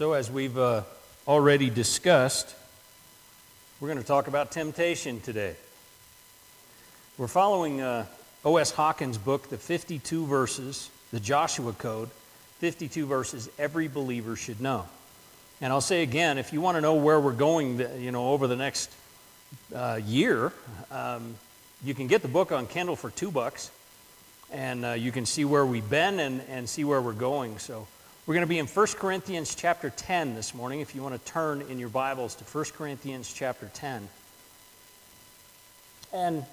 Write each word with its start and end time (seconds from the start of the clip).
So, 0.00 0.14
as 0.14 0.30
we've 0.30 0.56
uh, 0.56 0.84
already 1.28 1.68
discussed, 1.68 2.54
we're 3.78 3.88
going 3.88 4.00
to 4.00 4.06
talk 4.06 4.28
about 4.28 4.50
temptation 4.50 5.20
today. 5.20 5.54
We're 7.18 7.26
following 7.26 7.82
uh, 7.82 8.06
O.S. 8.46 8.70
Hawkins' 8.70 9.18
book, 9.18 9.50
The 9.50 9.58
52 9.58 10.24
Verses, 10.24 10.88
the 11.12 11.20
Joshua 11.20 11.74
Code, 11.74 12.08
52 12.60 13.04
verses 13.04 13.50
every 13.58 13.88
believer 13.88 14.36
should 14.36 14.58
know. 14.62 14.86
And 15.60 15.70
I'll 15.70 15.82
say 15.82 16.02
again, 16.02 16.38
if 16.38 16.54
you 16.54 16.62
want 16.62 16.78
to 16.78 16.80
know 16.80 16.94
where 16.94 17.20
we're 17.20 17.32
going, 17.32 17.78
you 18.00 18.10
know, 18.10 18.30
over 18.30 18.46
the 18.46 18.56
next 18.56 18.90
uh, 19.74 20.00
year, 20.02 20.50
um, 20.90 21.34
you 21.84 21.92
can 21.92 22.06
get 22.06 22.22
the 22.22 22.28
book 22.28 22.52
on 22.52 22.66
Kindle 22.66 22.96
for 22.96 23.10
two 23.10 23.30
bucks, 23.30 23.70
and 24.50 24.82
uh, 24.82 24.92
you 24.92 25.12
can 25.12 25.26
see 25.26 25.44
where 25.44 25.66
we've 25.66 25.90
been 25.90 26.20
and, 26.20 26.40
and 26.48 26.66
see 26.66 26.84
where 26.84 27.02
we're 27.02 27.12
going. 27.12 27.58
So 27.58 27.86
we're 28.26 28.34
going 28.34 28.46
to 28.46 28.48
be 28.48 28.58
in 28.58 28.66
1 28.66 28.86
Corinthians 28.98 29.54
chapter 29.54 29.90
10 29.90 30.34
this 30.34 30.54
morning, 30.54 30.80
if 30.80 30.94
you 30.94 31.02
want 31.02 31.14
to 31.14 31.32
turn 31.32 31.62
in 31.62 31.78
your 31.78 31.88
Bibles 31.88 32.34
to 32.36 32.44
1 32.44 32.64
Corinthians 32.76 33.32
chapter 33.32 33.70
10. 33.72 34.08
And, 36.12 36.44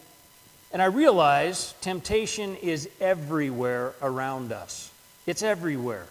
and 0.71 0.81
I 0.81 0.85
realize 0.85 1.73
temptation 1.81 2.55
is 2.55 2.89
everywhere 3.01 3.93
around 4.01 4.53
us. 4.53 4.91
It's 5.25 5.43
everywhere. 5.43 6.05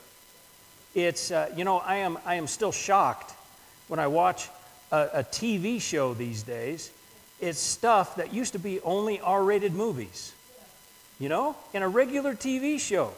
It's, 0.94 1.30
uh, 1.30 1.50
you 1.56 1.64
know, 1.64 1.78
I 1.78 1.96
am, 1.96 2.18
I 2.26 2.34
am 2.34 2.46
still 2.46 2.72
shocked 2.72 3.32
when 3.88 3.98
I 3.98 4.08
watch 4.08 4.48
a, 4.92 5.08
a 5.14 5.24
TV 5.24 5.80
show 5.80 6.12
these 6.12 6.42
days. 6.42 6.90
It's 7.40 7.58
stuff 7.58 8.16
that 8.16 8.32
used 8.32 8.52
to 8.52 8.58
be 8.58 8.80
only 8.80 9.20
R 9.20 9.42
rated 9.42 9.74
movies. 9.74 10.32
You 11.18 11.30
know, 11.30 11.56
in 11.72 11.82
a 11.82 11.88
regular 11.88 12.34
TV 12.34 12.78
show. 12.78 13.14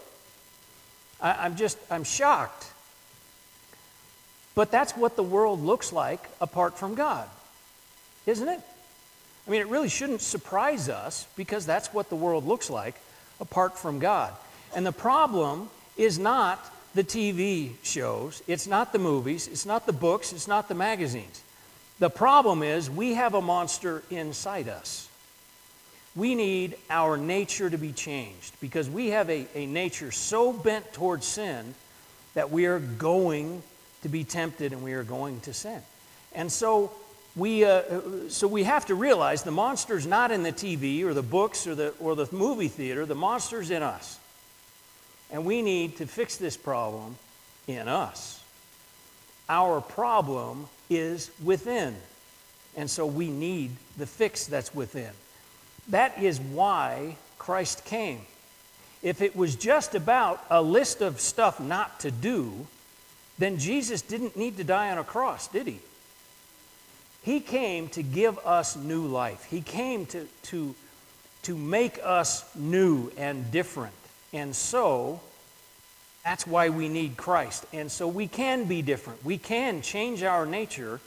I, 1.20 1.46
am 1.46 1.56
just, 1.56 1.78
I'm 1.90 2.04
shocked. 2.04 2.66
But 4.54 4.70
that's 4.70 4.96
what 4.96 5.16
the 5.16 5.22
world 5.22 5.62
looks 5.62 5.92
like 5.92 6.20
apart 6.40 6.78
from 6.78 6.94
God, 6.94 7.28
isn't 8.26 8.48
it? 8.48 8.60
I 9.46 9.50
mean, 9.50 9.60
it 9.60 9.68
really 9.68 9.88
shouldn't 9.88 10.20
surprise 10.20 10.88
us 10.88 11.26
because 11.36 11.64
that's 11.64 11.92
what 11.94 12.10
the 12.10 12.16
world 12.16 12.46
looks 12.46 12.68
like 12.68 12.96
apart 13.40 13.78
from 13.78 13.98
God. 13.98 14.32
And 14.74 14.84
the 14.84 14.92
problem 14.92 15.70
is 15.96 16.18
not 16.18 16.58
the 16.94 17.04
TV 17.04 17.72
shows, 17.82 18.42
it's 18.46 18.66
not 18.66 18.92
the 18.92 18.98
movies, 18.98 19.48
it's 19.48 19.64
not 19.64 19.86
the 19.86 19.92
books, 19.92 20.32
it's 20.32 20.48
not 20.48 20.68
the 20.68 20.74
magazines. 20.74 21.42
The 21.98 22.10
problem 22.10 22.62
is 22.62 22.90
we 22.90 23.14
have 23.14 23.34
a 23.34 23.40
monster 23.40 24.02
inside 24.10 24.68
us 24.68 25.07
we 26.18 26.34
need 26.34 26.76
our 26.90 27.16
nature 27.16 27.70
to 27.70 27.78
be 27.78 27.92
changed 27.92 28.54
because 28.60 28.90
we 28.90 29.08
have 29.08 29.30
a, 29.30 29.46
a 29.54 29.66
nature 29.66 30.10
so 30.10 30.52
bent 30.52 30.92
towards 30.92 31.24
sin 31.26 31.74
that 32.34 32.50
we 32.50 32.66
are 32.66 32.80
going 32.80 33.62
to 34.02 34.08
be 34.08 34.24
tempted 34.24 34.72
and 34.72 34.82
we 34.82 34.94
are 34.94 35.04
going 35.04 35.40
to 35.40 35.54
sin. 35.54 35.80
And 36.34 36.50
so 36.50 36.90
we, 37.36 37.64
uh, 37.64 37.82
so 38.28 38.48
we 38.48 38.64
have 38.64 38.86
to 38.86 38.96
realize 38.96 39.44
the 39.44 39.52
monster's 39.52 40.06
not 40.06 40.32
in 40.32 40.42
the 40.42 40.52
TV 40.52 41.04
or 41.04 41.14
the 41.14 41.22
books 41.22 41.68
or 41.68 41.76
the, 41.76 41.94
or 42.00 42.16
the 42.16 42.28
movie 42.32 42.68
theater, 42.68 43.06
the 43.06 43.14
monster's 43.14 43.70
in 43.70 43.84
us. 43.84 44.18
And 45.30 45.44
we 45.44 45.62
need 45.62 45.98
to 45.98 46.06
fix 46.06 46.36
this 46.36 46.56
problem 46.56 47.16
in 47.68 47.86
us. 47.86 48.42
Our 49.48 49.80
problem 49.80 50.66
is 50.90 51.30
within. 51.44 51.94
And 52.76 52.90
so 52.90 53.06
we 53.06 53.30
need 53.30 53.70
the 53.96 54.06
fix 54.06 54.46
that's 54.46 54.74
within. 54.74 55.12
That 55.88 56.22
is 56.22 56.40
why 56.40 57.16
Christ 57.38 57.84
came. 57.84 58.20
If 59.02 59.22
it 59.22 59.36
was 59.36 59.54
just 59.54 59.94
about 59.94 60.44
a 60.50 60.60
list 60.60 61.00
of 61.00 61.20
stuff 61.20 61.60
not 61.60 62.00
to 62.00 62.10
do, 62.10 62.66
then 63.38 63.58
Jesus 63.58 64.02
didn't 64.02 64.36
need 64.36 64.56
to 64.56 64.64
die 64.64 64.90
on 64.90 64.98
a 64.98 65.04
cross, 65.04 65.48
did 65.48 65.66
he? 65.66 65.78
He 67.22 67.40
came 67.40 67.88
to 67.90 68.02
give 68.02 68.38
us 68.38 68.76
new 68.76 69.06
life. 69.06 69.44
He 69.44 69.60
came 69.60 70.06
to, 70.06 70.26
to, 70.44 70.74
to 71.42 71.56
make 71.56 71.98
us 72.02 72.44
new 72.56 73.12
and 73.16 73.50
different. 73.50 73.94
And 74.32 74.54
so, 74.54 75.20
that's 76.24 76.46
why 76.46 76.68
we 76.68 76.88
need 76.88 77.16
Christ. 77.16 77.64
And 77.72 77.90
so 77.90 78.08
we 78.08 78.28
can 78.28 78.64
be 78.64 78.82
different. 78.82 79.24
We 79.24 79.38
can 79.38 79.82
change 79.82 80.22
our 80.22 80.44
nature 80.44 81.00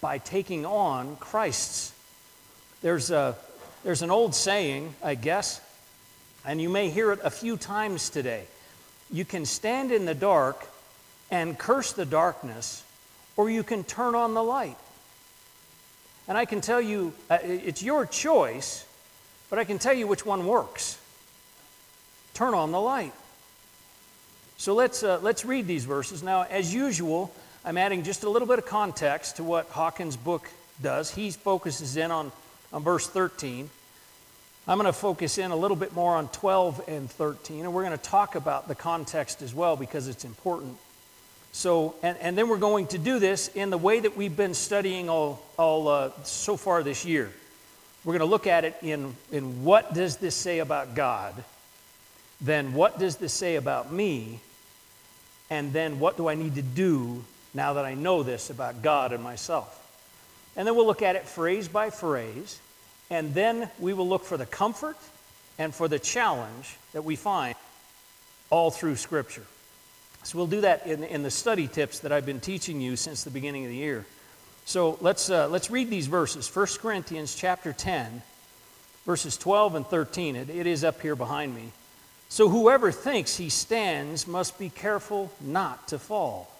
by 0.00 0.18
taking 0.18 0.66
on 0.66 1.16
Christ's. 1.16 1.92
There's 2.82 3.10
a, 3.10 3.36
there's 3.86 4.02
an 4.02 4.10
old 4.10 4.34
saying, 4.34 4.92
I 5.00 5.14
guess, 5.14 5.60
and 6.44 6.60
you 6.60 6.68
may 6.68 6.90
hear 6.90 7.12
it 7.12 7.20
a 7.22 7.30
few 7.30 7.56
times 7.56 8.10
today. 8.10 8.42
You 9.12 9.24
can 9.24 9.46
stand 9.46 9.92
in 9.92 10.06
the 10.06 10.14
dark 10.14 10.66
and 11.30 11.56
curse 11.56 11.92
the 11.92 12.04
darkness, 12.04 12.82
or 13.36 13.48
you 13.48 13.62
can 13.62 13.84
turn 13.84 14.16
on 14.16 14.34
the 14.34 14.42
light. 14.42 14.76
And 16.26 16.36
I 16.36 16.46
can 16.46 16.60
tell 16.60 16.80
you, 16.80 17.12
uh, 17.30 17.38
it's 17.44 17.80
your 17.80 18.06
choice, 18.06 18.84
but 19.50 19.60
I 19.60 19.64
can 19.64 19.78
tell 19.78 19.94
you 19.94 20.08
which 20.08 20.26
one 20.26 20.48
works. 20.48 20.98
Turn 22.34 22.54
on 22.54 22.72
the 22.72 22.80
light. 22.80 23.12
So 24.56 24.74
let's, 24.74 25.04
uh, 25.04 25.20
let's 25.22 25.44
read 25.44 25.68
these 25.68 25.84
verses. 25.84 26.24
Now, 26.24 26.42
as 26.42 26.74
usual, 26.74 27.32
I'm 27.64 27.78
adding 27.78 28.02
just 28.02 28.24
a 28.24 28.28
little 28.28 28.48
bit 28.48 28.58
of 28.58 28.66
context 28.66 29.36
to 29.36 29.44
what 29.44 29.68
Hawkins' 29.68 30.16
book 30.16 30.50
does. 30.82 31.14
He 31.14 31.30
focuses 31.30 31.96
in 31.96 32.10
on, 32.10 32.32
on 32.72 32.82
verse 32.82 33.06
13. 33.06 33.70
I'm 34.68 34.78
going 34.78 34.86
to 34.86 34.92
focus 34.92 35.38
in 35.38 35.52
a 35.52 35.56
little 35.56 35.76
bit 35.76 35.94
more 35.94 36.16
on 36.16 36.26
12 36.28 36.88
and 36.88 37.08
13, 37.08 37.60
and 37.60 37.72
we're 37.72 37.84
going 37.84 37.96
to 37.96 38.02
talk 38.02 38.34
about 38.34 38.66
the 38.66 38.74
context 38.74 39.40
as 39.40 39.54
well 39.54 39.76
because 39.76 40.08
it's 40.08 40.24
important. 40.24 40.76
So, 41.52 41.94
and, 42.02 42.18
and 42.18 42.36
then 42.36 42.48
we're 42.48 42.58
going 42.58 42.88
to 42.88 42.98
do 42.98 43.20
this 43.20 43.46
in 43.46 43.70
the 43.70 43.78
way 43.78 44.00
that 44.00 44.16
we've 44.16 44.36
been 44.36 44.54
studying 44.54 45.08
all, 45.08 45.40
all 45.56 45.86
uh, 45.86 46.10
so 46.24 46.56
far 46.56 46.82
this 46.82 47.04
year. 47.04 47.30
We're 48.04 48.14
going 48.14 48.28
to 48.28 48.30
look 48.30 48.48
at 48.48 48.64
it 48.64 48.74
in, 48.82 49.14
in 49.30 49.62
what 49.62 49.94
does 49.94 50.16
this 50.16 50.34
say 50.34 50.58
about 50.58 50.96
God, 50.96 51.32
then 52.40 52.74
what 52.74 52.98
does 52.98 53.18
this 53.18 53.32
say 53.32 53.54
about 53.54 53.92
me, 53.92 54.40
and 55.48 55.72
then 55.72 56.00
what 56.00 56.16
do 56.16 56.28
I 56.28 56.34
need 56.34 56.56
to 56.56 56.62
do 56.62 57.22
now 57.54 57.74
that 57.74 57.84
I 57.84 57.94
know 57.94 58.24
this 58.24 58.50
about 58.50 58.82
God 58.82 59.12
and 59.12 59.22
myself. 59.22 59.80
And 60.56 60.66
then 60.66 60.74
we'll 60.74 60.86
look 60.86 61.02
at 61.02 61.14
it 61.14 61.24
phrase 61.24 61.68
by 61.68 61.90
phrase 61.90 62.58
and 63.10 63.34
then 63.34 63.70
we 63.78 63.92
will 63.92 64.08
look 64.08 64.24
for 64.24 64.36
the 64.36 64.46
comfort 64.46 64.96
and 65.58 65.74
for 65.74 65.88
the 65.88 65.98
challenge 65.98 66.76
that 66.92 67.04
we 67.04 67.16
find 67.16 67.54
all 68.50 68.70
through 68.70 68.96
Scripture. 68.96 69.44
So 70.22 70.38
we'll 70.38 70.48
do 70.48 70.62
that 70.62 70.86
in, 70.86 71.04
in 71.04 71.22
the 71.22 71.30
study 71.30 71.68
tips 71.68 72.00
that 72.00 72.12
I've 72.12 72.26
been 72.26 72.40
teaching 72.40 72.80
you 72.80 72.96
since 72.96 73.22
the 73.22 73.30
beginning 73.30 73.64
of 73.64 73.70
the 73.70 73.76
year. 73.76 74.04
So 74.64 74.98
let's, 75.00 75.30
uh, 75.30 75.48
let's 75.48 75.70
read 75.70 75.88
these 75.88 76.08
verses 76.08 76.54
1 76.54 76.66
Corinthians 76.80 77.36
chapter 77.36 77.72
10, 77.72 78.22
verses 79.04 79.36
12 79.36 79.76
and 79.76 79.86
13. 79.86 80.34
It, 80.34 80.50
it 80.50 80.66
is 80.66 80.82
up 80.82 81.00
here 81.00 81.14
behind 81.14 81.54
me. 81.54 81.70
So 82.28 82.48
whoever 82.48 82.90
thinks 82.90 83.36
he 83.36 83.48
stands 83.48 84.26
must 84.26 84.58
be 84.58 84.68
careful 84.68 85.30
not 85.40 85.86
to 85.88 85.98
fall. 85.98 86.50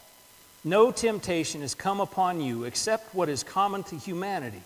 No 0.62 0.92
temptation 0.92 1.60
has 1.62 1.74
come 1.74 2.00
upon 2.00 2.40
you 2.40 2.64
except 2.64 3.14
what 3.14 3.28
is 3.28 3.42
common 3.42 3.82
to 3.84 3.96
humanity. 3.96 4.62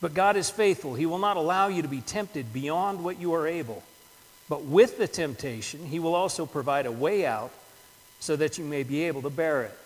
But 0.00 0.14
God 0.14 0.36
is 0.36 0.48
faithful. 0.48 0.94
He 0.94 1.06
will 1.06 1.18
not 1.18 1.36
allow 1.36 1.68
you 1.68 1.82
to 1.82 1.88
be 1.88 2.00
tempted 2.00 2.52
beyond 2.52 3.02
what 3.02 3.20
you 3.20 3.34
are 3.34 3.46
able. 3.46 3.82
But 4.48 4.64
with 4.64 4.98
the 4.98 5.08
temptation, 5.08 5.84
He 5.86 5.98
will 5.98 6.14
also 6.14 6.46
provide 6.46 6.86
a 6.86 6.92
way 6.92 7.26
out 7.26 7.50
so 8.20 8.36
that 8.36 8.58
you 8.58 8.64
may 8.64 8.82
be 8.82 9.04
able 9.04 9.22
to 9.22 9.30
bear 9.30 9.64
it. 9.64 9.76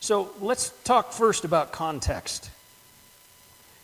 So 0.00 0.32
let's 0.40 0.70
talk 0.84 1.12
first 1.12 1.44
about 1.44 1.72
context. 1.72 2.50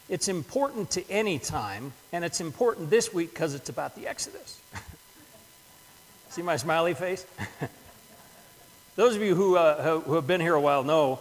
It's 0.08 0.28
important 0.28 0.90
to 0.92 1.10
any 1.10 1.38
time, 1.38 1.92
and 2.12 2.24
it's 2.24 2.40
important 2.40 2.90
this 2.90 3.12
week 3.12 3.30
because 3.30 3.54
it's 3.54 3.68
about 3.68 3.94
the 3.94 4.06
Exodus. 4.06 4.60
See 6.30 6.42
my 6.42 6.56
smiley 6.56 6.94
face? 6.94 7.26
Those 8.97 9.14
of 9.14 9.22
you 9.22 9.34
who, 9.34 9.56
uh, 9.56 10.00
who 10.00 10.14
have 10.14 10.26
been 10.26 10.41
here 10.41 10.54
a 10.54 10.60
while 10.60 10.82
know 10.82 11.21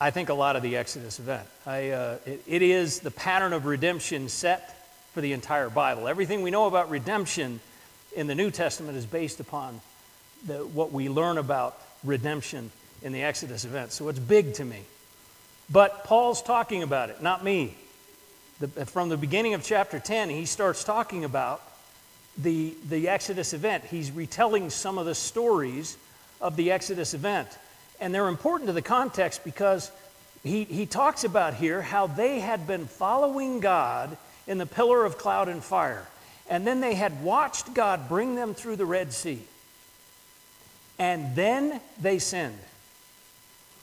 I 0.00 0.10
think 0.10 0.28
a 0.28 0.34
lot 0.34 0.54
of 0.54 0.62
the 0.62 0.76
Exodus 0.76 1.18
event. 1.18 1.46
I, 1.66 1.90
uh, 1.90 2.18
it, 2.24 2.42
it 2.46 2.62
is 2.62 3.00
the 3.00 3.10
pattern 3.10 3.52
of 3.52 3.66
redemption 3.66 4.28
set 4.28 4.76
for 5.12 5.20
the 5.20 5.32
entire 5.32 5.68
Bible. 5.68 6.06
Everything 6.06 6.42
we 6.42 6.52
know 6.52 6.66
about 6.66 6.88
redemption 6.88 7.60
in 8.14 8.28
the 8.28 8.34
New 8.34 8.52
Testament 8.52 8.96
is 8.96 9.06
based 9.06 9.40
upon 9.40 9.80
the, 10.46 10.58
what 10.58 10.92
we 10.92 11.08
learn 11.08 11.36
about 11.36 11.80
redemption 12.04 12.70
in 13.02 13.12
the 13.12 13.22
Exodus 13.22 13.64
event. 13.64 13.90
So 13.90 14.08
it's 14.08 14.20
big 14.20 14.54
to 14.54 14.64
me. 14.64 14.82
But 15.70 16.04
Paul's 16.04 16.42
talking 16.42 16.84
about 16.84 17.10
it, 17.10 17.20
not 17.20 17.42
me. 17.42 17.74
The, 18.60 18.86
from 18.86 19.08
the 19.08 19.16
beginning 19.16 19.54
of 19.54 19.64
chapter 19.64 19.98
10, 19.98 20.30
he 20.30 20.46
starts 20.46 20.84
talking 20.84 21.24
about 21.24 21.60
the, 22.36 22.74
the 22.88 23.08
Exodus 23.08 23.52
event. 23.52 23.84
He's 23.84 24.12
retelling 24.12 24.70
some 24.70 24.96
of 24.96 25.06
the 25.06 25.14
stories 25.14 25.96
of 26.40 26.54
the 26.54 26.70
Exodus 26.70 27.14
event. 27.14 27.48
And 28.00 28.14
they're 28.14 28.28
important 28.28 28.68
to 28.68 28.72
the 28.72 28.82
context 28.82 29.44
because 29.44 29.90
he, 30.42 30.64
he 30.64 30.86
talks 30.86 31.24
about 31.24 31.54
here 31.54 31.82
how 31.82 32.06
they 32.06 32.40
had 32.40 32.66
been 32.66 32.86
following 32.86 33.60
God 33.60 34.16
in 34.46 34.58
the 34.58 34.66
pillar 34.66 35.04
of 35.04 35.18
cloud 35.18 35.48
and 35.48 35.62
fire. 35.62 36.06
And 36.48 36.66
then 36.66 36.80
they 36.80 36.94
had 36.94 37.22
watched 37.22 37.74
God 37.74 38.08
bring 38.08 38.34
them 38.34 38.54
through 38.54 38.76
the 38.76 38.86
Red 38.86 39.12
Sea. 39.12 39.42
And 40.98 41.36
then 41.36 41.80
they 42.00 42.18
sinned. 42.18 42.58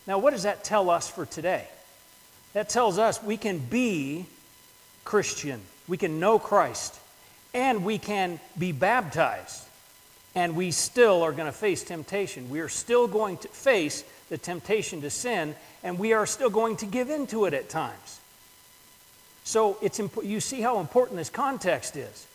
Now, 0.08 0.20
what 0.20 0.32
does 0.32 0.44
that 0.44 0.64
tell 0.64 0.90
us 0.90 1.08
for 1.10 1.26
today? 1.26 1.68
That 2.54 2.70
tells 2.70 2.98
us 2.98 3.22
we 3.22 3.38
can 3.38 3.60
be 3.60 4.26
Christian, 5.04 5.62
we 5.88 5.98
can 5.98 6.20
know 6.20 6.40
Christ, 6.40 6.96
and 7.54 7.86
we 7.86 7.98
can 7.98 8.40
be 8.58 8.72
baptized, 8.72 9.64
and 10.36 10.56
we 10.56 10.72
still 10.72 11.24
are 11.24 11.32
going 11.32 11.46
to 11.46 11.58
face 11.58 11.82
temptation. 11.82 12.50
We 12.50 12.60
are 12.60 12.70
still 12.70 13.08
going 13.08 13.38
to 13.38 13.48
face 13.48 14.04
the 14.30 14.38
temptation 14.38 15.02
to 15.02 15.10
sin, 15.10 15.56
and 15.84 15.98
we 15.98 16.14
are 16.14 16.26
still 16.26 16.50
going 16.50 16.76
to 16.78 16.86
give 16.86 17.10
in 17.10 17.26
to 17.28 17.46
it 17.46 17.54
at 17.54 17.70
times. 17.70 18.20
So 19.46 19.78
it's 19.82 20.00
imp- 20.00 20.24
you 20.24 20.40
see 20.40 20.60
how 20.60 20.80
important 20.80 21.18
this 21.18 21.30
context 21.30 21.96
is. 21.96 22.28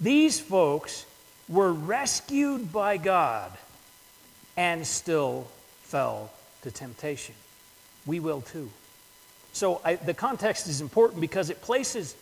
These 0.00 0.38
folks 0.38 1.04
were 1.48 1.72
rescued 1.72 2.72
by 2.72 2.98
God 2.98 3.50
and 4.56 4.86
still 4.86 5.48
fell 5.82 6.30
to 6.62 6.70
temptation. 6.70 7.34
We 8.06 8.20
will 8.20 8.42
too. 8.42 8.70
So 9.52 9.80
I, 9.84 9.96
the 9.96 10.14
context 10.14 10.68
is 10.68 10.80
important 10.80 11.20
because 11.20 11.50
it 11.50 11.62
places 11.62 12.14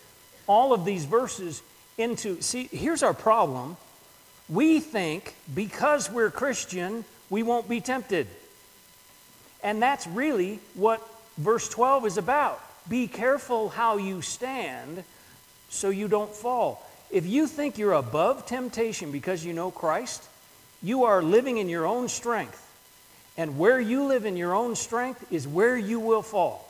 all 0.47 0.73
of 0.73 0.85
these 0.85 1.05
verses 1.05 1.61
into. 1.97 2.41
See, 2.41 2.69
here's 2.71 3.03
our 3.03 3.13
problem. 3.13 3.75
We 4.49 4.79
think 4.79 5.35
because 5.53 6.09
we're 6.09 6.31
Christian, 6.31 7.03
we 7.29 7.43
won't 7.43 7.67
be 7.67 7.81
tempted. 7.81 8.27
And 9.63 9.81
that's 9.81 10.07
really 10.07 10.59
what 10.75 11.05
verse 11.37 11.67
12 11.69 12.05
is 12.05 12.17
about. 12.17 12.61
Be 12.87 13.07
careful 13.07 13.69
how 13.69 13.97
you 13.97 14.21
stand 14.21 15.03
so 15.69 15.89
you 15.89 16.07
don't 16.07 16.33
fall. 16.33 16.87
If 17.11 17.25
you 17.25 17.47
think 17.47 17.77
you're 17.77 17.93
above 17.93 18.45
temptation 18.45 19.11
because 19.11 19.43
you 19.43 19.53
know 19.53 19.71
Christ, 19.71 20.23
you 20.81 21.03
are 21.03 21.21
living 21.21 21.57
in 21.57 21.69
your 21.69 21.85
own 21.85 22.07
strength. 22.07 22.63
And 23.37 23.59
where 23.59 23.79
you 23.79 24.05
live 24.05 24.25
in 24.25 24.35
your 24.37 24.55
own 24.55 24.75
strength 24.75 25.31
is 25.31 25.47
where 25.47 25.77
you 25.77 25.99
will 25.99 26.21
fall. 26.21 26.67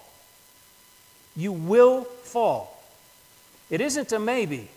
You 1.36 1.52
will 1.52 2.04
fall. 2.04 2.84
It 3.70 3.80
isn't 3.80 4.12
a 4.12 4.20
maybe. 4.20 4.70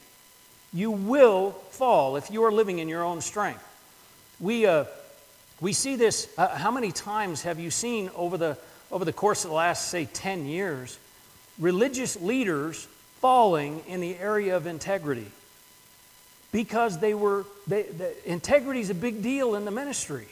You 0.73 0.93
will 0.93 1.51
fall 1.71 2.17
if 2.17 2.31
you 2.31 2.45
are 2.45 2.53
living 2.53 2.79
in 2.79 2.89
your 2.89 3.03
own 3.03 3.21
strength. 3.21 3.65
We, 4.39 4.67
uh, 4.67 4.85
we 5.61 5.73
see 5.73 5.97
this. 5.97 6.29
Uh, 6.39 6.49
how 6.57 6.71
many 6.71 6.93
times 6.93 7.43
have 7.43 7.59
you 7.59 7.71
seen 7.71 8.11
over 8.15 8.37
the, 8.37 8.57
over 8.93 9.05
the 9.05 9.13
course 9.13 9.45
of 9.45 9.51
the 9.51 9.57
last, 9.57 9.89
say, 9.89 10.05
10 10.05 10.47
years, 10.47 10.99
religious 11.59 12.21
leaders 12.21 12.87
falling 13.21 13.83
in 13.89 14.01
the 14.01 14.17
area 14.17 14.57
of 14.57 14.67
integrity? 14.67 15.27
Because 16.53 16.99
they 16.99 17.15
were, 17.15 17.45
they, 17.67 17.83
the, 17.83 18.31
integrity 18.31 18.81
is 18.81 18.91
a 18.91 18.95
big 18.95 19.23
deal 19.23 19.57
in 19.57 19.65
the 19.65 19.71
ministry. 19.73 20.29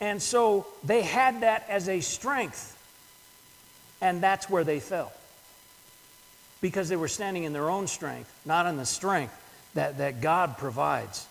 And 0.00 0.20
so 0.20 0.66
they 0.84 1.00
had 1.00 1.40
that 1.40 1.64
as 1.70 1.88
a 1.88 2.00
strength, 2.00 2.74
and 4.02 4.22
that's 4.22 4.50
where 4.50 4.64
they 4.64 4.80
fell. 4.80 5.12
Because 6.60 6.90
they 6.90 6.96
were 6.96 7.08
standing 7.08 7.44
in 7.44 7.54
their 7.54 7.70
own 7.70 7.86
strength, 7.86 8.30
not 8.44 8.66
in 8.66 8.76
the 8.76 8.84
strength 8.84 9.44
that, 9.76 9.98
that 9.98 10.20
God 10.20 10.58
provides. 10.58 11.26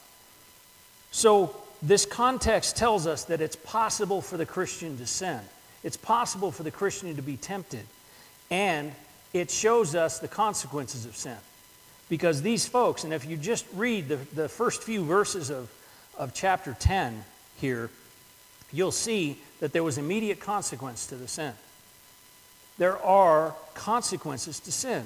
So, 1.12 1.56
this 1.81 2.06
context 2.06 2.77
tells 2.77 3.06
us 3.06 3.25
that 3.25 3.42
it's 3.42 3.56
possible 3.56 4.21
for 4.21 4.38
the 4.38 4.45
Christian 4.45 4.97
to 4.97 5.06
sin. 5.06 5.42
It's 5.83 5.97
possible 5.97 6.51
for 6.51 6.63
the 6.63 6.71
Christian 6.71 7.15
to 7.15 7.21
be 7.21 7.38
tempted. 7.38 7.86
And 8.50 8.94
it 9.33 9.51
shows 9.51 9.94
us 9.94 10.19
the 10.19 10.27
consequences 10.27 11.06
of 11.06 11.15
sin. 11.15 11.38
Because 12.09 12.42
these 12.42 12.65
folks, 12.65 13.03
and 13.03 13.13
if 13.13 13.25
you 13.25 13.38
just 13.38 13.65
read 13.74 14.07
the, 14.07 14.15
the 14.33 14.50
first 14.50 14.83
few 14.83 15.03
verses 15.03 15.50
of, 15.50 15.69
of 16.18 16.33
chapter 16.33 16.75
10 16.80 17.24
here, 17.57 17.89
you'll 18.71 18.91
see 18.91 19.38
that 19.59 19.74
there 19.74 19.83
was 19.83 19.98
immediate 19.98 20.39
consequence 20.39 21.07
to 21.07 21.15
the 21.15 21.27
sin. 21.27 21.53
There 22.77 22.98
are 22.98 23.56
consequences 23.74 24.59
to 24.62 24.71
sin, 24.71 25.06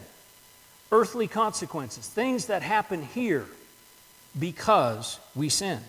earthly 0.91 1.27
consequences, 1.27 2.07
things 2.07 2.47
that 2.47 2.61
happen 2.61 3.03
here 3.03 3.45
because 4.37 5.19
we 5.35 5.49
sin. 5.49 5.79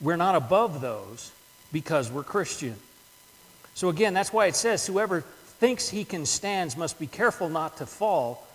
We're 0.00 0.16
not 0.16 0.34
above 0.34 0.80
those 0.80 1.32
because 1.72 2.10
we're 2.10 2.22
Christian. 2.22 2.76
So, 3.74 3.88
again, 3.88 4.14
that's 4.14 4.32
why 4.32 4.46
it 4.46 4.56
says, 4.56 4.86
whoever 4.86 5.20
thinks 5.20 5.88
he 5.88 6.04
can 6.04 6.26
stand 6.26 6.76
must 6.76 6.98
be 6.98 7.06
careful 7.06 7.48
not 7.48 7.78
to 7.78 7.86
fall, 7.86 8.46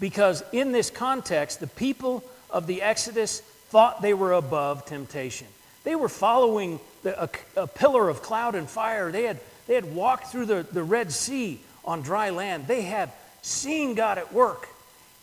because 0.00 0.42
in 0.52 0.72
this 0.72 0.90
context, 0.90 1.60
the 1.60 1.66
people 1.66 2.24
of 2.50 2.66
the 2.66 2.82
Exodus 2.82 3.40
thought 3.40 4.02
they 4.02 4.14
were 4.14 4.32
above 4.32 4.86
temptation. 4.86 5.46
They 5.84 5.94
were 5.94 6.08
following 6.08 6.80
the, 7.02 7.24
a, 7.24 7.28
a, 7.56 7.66
pillar 7.66 8.08
of 8.08 8.22
cloud 8.22 8.54
and 8.54 8.68
fire. 8.68 9.10
They 9.12 9.24
had, 9.24 9.40
they 9.66 9.74
had 9.74 9.94
walked 9.94 10.28
through 10.28 10.46
the, 10.46 10.66
the 10.70 10.82
Red 10.82 11.12
Sea 11.12 11.60
on 11.84 12.02
dry 12.02 12.30
land. 12.30 12.66
They 12.66 12.82
had 12.82 13.10
seen 13.42 13.94
God 13.94 14.18
at 14.18 14.32
work. 14.32 14.68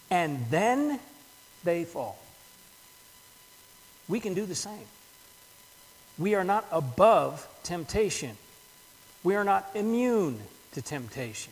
And 0.10 0.46
then 0.50 1.00
they 1.64 1.84
fall. 1.84 2.20
We 4.08 4.20
can 4.20 4.34
do 4.34 4.46
the 4.46 4.56
same. 4.56 4.88
We 6.18 6.36
are 6.36 6.44
not 6.44 6.66
above 6.72 7.48
temptation. 7.64 8.38
We 9.24 9.36
are 9.36 9.44
not 9.44 9.68
immune 9.74 10.40
to 10.74 10.82
temptation. 10.82 11.52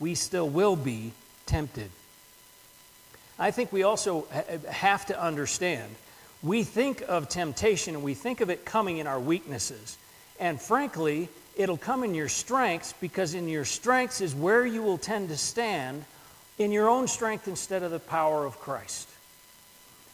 We 0.00 0.14
still 0.14 0.48
will 0.48 0.76
be 0.76 1.12
tempted. 1.46 1.90
I 3.38 3.50
think 3.50 3.72
we 3.72 3.82
also 3.82 4.26
have 4.68 5.06
to 5.06 5.20
understand 5.20 5.94
we 6.44 6.62
think 6.62 7.02
of 7.08 7.30
temptation 7.30 7.94
and 7.94 8.04
we 8.04 8.12
think 8.12 8.42
of 8.42 8.50
it 8.50 8.66
coming 8.66 8.98
in 8.98 9.06
our 9.06 9.18
weaknesses. 9.18 9.96
And 10.38 10.60
frankly, 10.60 11.30
it'll 11.56 11.78
come 11.78 12.04
in 12.04 12.14
your 12.14 12.28
strengths 12.28 12.92
because 12.92 13.32
in 13.32 13.48
your 13.48 13.64
strengths 13.64 14.20
is 14.20 14.34
where 14.34 14.66
you 14.66 14.82
will 14.82 14.98
tend 14.98 15.30
to 15.30 15.38
stand 15.38 16.04
in 16.58 16.72
your 16.72 16.88
own 16.88 17.08
strength 17.08 17.48
instead 17.48 17.82
of 17.82 17.90
the 17.90 17.98
power 17.98 18.44
of 18.44 18.58
Christ. 18.58 19.08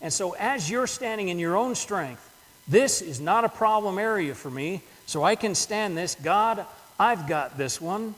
And 0.00 0.12
so, 0.12 0.32
as 0.32 0.70
you're 0.70 0.86
standing 0.86 1.28
in 1.28 1.38
your 1.38 1.56
own 1.56 1.74
strength, 1.74 2.26
this 2.66 3.02
is 3.02 3.20
not 3.20 3.44
a 3.44 3.48
problem 3.48 3.98
area 3.98 4.34
for 4.34 4.50
me, 4.50 4.82
so 5.06 5.22
I 5.22 5.34
can 5.34 5.54
stand 5.54 5.96
this. 5.96 6.14
God, 6.14 6.64
I've 6.98 7.28
got 7.28 7.58
this 7.58 7.80
one. 7.80 8.14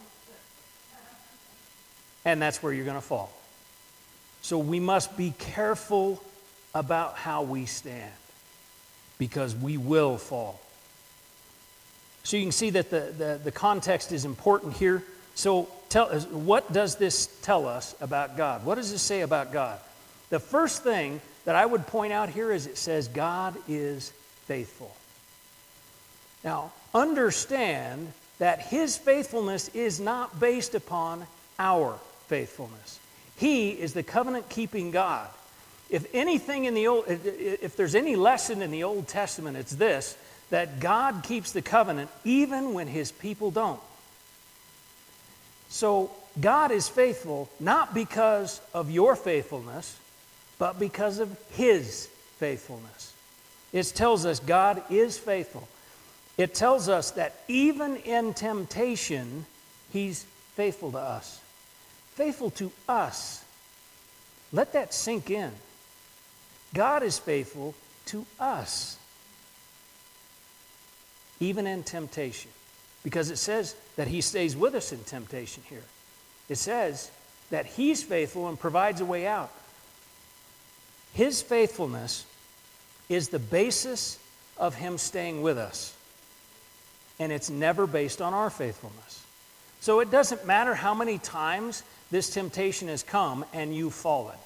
And 2.25 2.41
that's 2.41 2.63
where 2.63 2.73
you're 2.73 2.85
going 2.85 2.97
to 2.97 3.01
fall. 3.01 3.33
So, 4.43 4.59
we 4.59 4.79
must 4.79 5.17
be 5.17 5.35
careful 5.39 6.23
about 6.75 7.17
how 7.17 7.43
we 7.43 7.67
stand 7.67 8.13
because 9.19 9.55
we 9.55 9.77
will 9.77 10.19
fall. 10.19 10.61
So 12.25 12.37
you 12.37 12.45
can 12.45 12.53
see 12.53 12.71
that 12.71 12.91
the, 12.91 13.13
the, 13.17 13.41
the 13.45 13.53
context 13.53 14.13
is 14.13 14.25
important 14.25 14.75
here. 14.75 15.03
So, 15.35 15.69
tell 15.93 16.09
what 16.09 16.73
does 16.73 16.97
this 16.97 17.27
tell 17.43 17.67
us 17.67 17.95
about 18.01 18.37
God? 18.37 18.65
What 18.65 18.77
does 18.77 18.91
this 18.91 19.03
say 19.03 19.21
about 19.21 19.53
God? 19.53 19.79
The 20.31 20.41
first 20.41 20.83
thing 20.83 21.21
that 21.45 21.55
I 21.55 21.67
would 21.67 21.87
point 21.87 22.13
out 22.13 22.31
here 22.31 22.51
is 22.51 22.67
it 22.67 22.79
says 22.79 23.09
God 23.09 23.55
is 23.69 24.11
faithful. 24.47 24.95
Now, 26.43 26.73
understand 26.95 28.13
that 28.39 28.61
his 28.61 28.97
faithfulness 28.97 29.69
is 29.75 30.01
not 30.01 30.41
based 30.41 30.75
upon 30.75 31.27
our 31.59 31.99
faithfulness. 32.27 32.99
He 33.37 33.71
is 33.71 33.93
the 33.93 34.03
covenant 34.03 34.49
keeping 34.49 34.91
God. 34.91 35.29
If 35.91 36.07
anything 36.15 36.65
in 36.65 36.75
the 36.75 36.87
old, 36.89 37.05
if 37.07 37.77
there's 37.77 37.95
any 37.95 38.17
lesson 38.17 38.63
in 38.63 38.71
the 38.71 38.85
Old 38.85 39.09
Testament, 39.09 39.59
it's 39.59 39.73
this 39.73 40.17
that 40.49 40.81
God 40.81 41.23
keeps 41.23 41.53
the 41.53 41.63
covenant 41.63 42.11
even 42.25 42.73
when 42.73 42.87
his 42.87 43.13
people 43.13 43.51
don't. 43.51 43.81
So 45.73 46.11
God 46.39 46.71
is 46.71 46.87
faithful 46.87 47.49
not 47.59 47.95
because 47.95 48.61
of 48.75 48.91
your 48.91 49.17
faithfulness, 49.17 49.99
but 50.59 50.79
because 50.79 51.19
of 51.19 51.35
his 51.53 52.09
faithfulness. 52.37 53.15
It 53.73 53.87
tells 53.87 54.27
us 54.27 54.39
God 54.39 54.83
is 54.91 55.19
faithful. 55.19 55.67
It 56.37 56.55
tells 56.55 56.91
us 56.91 57.13
that 57.13 57.37
even 57.49 57.97
in 57.97 58.35
temptation, 58.35 59.47
he's 59.95 60.27
faithful 60.57 60.93
to 60.93 60.99
us. 60.99 61.41
Faithful 62.17 62.51
to 62.51 62.71
us. 62.87 63.43
Let 64.53 64.75
that 64.75 64.93
sink 64.93 65.31
in. 65.31 65.53
God 66.75 67.03
is 67.03 67.19
faithful 67.19 67.75
to 68.07 68.27
us, 68.39 68.99
even 71.41 71.67
in 71.67 71.83
temptation. 71.83 72.51
Because 73.03 73.31
it 73.31 73.39
says 73.39 73.75
that 73.97 74.09
He 74.09 74.21
stays 74.21 74.57
with 74.57 74.75
us 74.75 74.93
in 74.93 74.99
temptation 75.05 75.63
here. 75.69 75.85
It 76.49 76.57
says 76.57 77.11
that 77.51 77.67
He's 77.67 78.03
faithful 78.03 78.49
and 78.49 78.59
provides 78.59 79.01
a 79.01 79.05
way 79.05 79.27
out. 79.27 79.51
His 81.13 81.43
faithfulness 81.43 82.25
is 83.09 83.29
the 83.29 83.39
basis 83.39 84.19
of 84.57 84.75
Him 84.75 84.99
staying 84.99 85.43
with 85.43 85.59
us. 85.59 85.95
And 87.19 87.31
it's 87.31 87.51
never 87.51 87.87
based 87.87 88.23
on 88.23 88.35
our 88.35 88.51
faithfulness. 88.51 89.23
So 89.81 90.01
it 90.01 90.11
doesn't 90.11 90.47
matter 90.47 90.75
how 90.75 90.95
many 90.95 91.19
times 91.19 91.83
this 92.11 92.31
temptation 92.31 92.89
has 92.89 93.03
come 93.03 93.45
and 93.53 93.75
you've 93.75 93.95
fallen. 93.95 94.37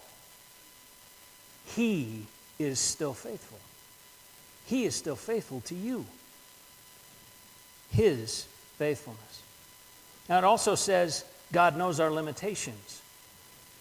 He 1.66 2.26
is 2.58 2.78
still 2.78 3.12
faithful. 3.12 3.58
He 4.66 4.84
is 4.84 4.94
still 4.94 5.16
faithful 5.16 5.60
to 5.66 5.74
you. 5.74 6.06
His 7.90 8.46
faithfulness. 8.78 9.42
Now, 10.28 10.38
it 10.38 10.44
also 10.44 10.74
says 10.74 11.24
God 11.52 11.76
knows 11.76 12.00
our 12.00 12.10
limitations. 12.10 13.02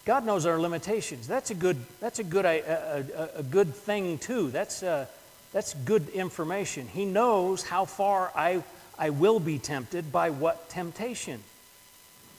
God 0.04 0.24
knows 0.24 0.46
our 0.46 0.58
limitations. 0.58 1.26
That's 1.26 1.50
a 1.50 1.54
good, 1.54 1.76
that's 2.00 2.20
a 2.20 2.24
good, 2.24 2.44
a, 2.44 3.30
a, 3.34 3.40
a 3.40 3.42
good 3.42 3.74
thing, 3.74 4.18
too. 4.18 4.50
That's, 4.50 4.82
uh, 4.82 5.06
that's 5.52 5.74
good 5.74 6.08
information. 6.10 6.86
He 6.86 7.04
knows 7.04 7.64
how 7.64 7.86
far 7.86 8.30
I, 8.34 8.62
I 8.96 9.10
will 9.10 9.40
be 9.40 9.58
tempted 9.58 10.12
by 10.12 10.30
what 10.30 10.68
temptation. 10.68 11.42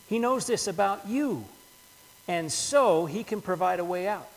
He 0.07 0.17
knows 0.17 0.47
this 0.47 0.67
about 0.67 1.07
you. 1.07 1.43
And 2.29 2.51
so 2.51 3.05
he 3.05 3.23
can 3.23 3.41
provide 3.41 3.79
a 3.79 3.85
way 3.85 4.07
out. 4.07 4.29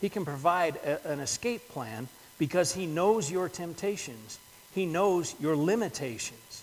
He 0.00 0.10
can 0.10 0.24
provide 0.26 0.76
a, 0.76 1.08
an 1.08 1.20
escape 1.20 1.68
plan 1.70 2.08
because 2.38 2.74
he 2.74 2.84
knows 2.84 3.30
your 3.30 3.48
temptations, 3.48 4.38
he 4.74 4.84
knows 4.84 5.34
your 5.40 5.56
limitations. 5.56 6.62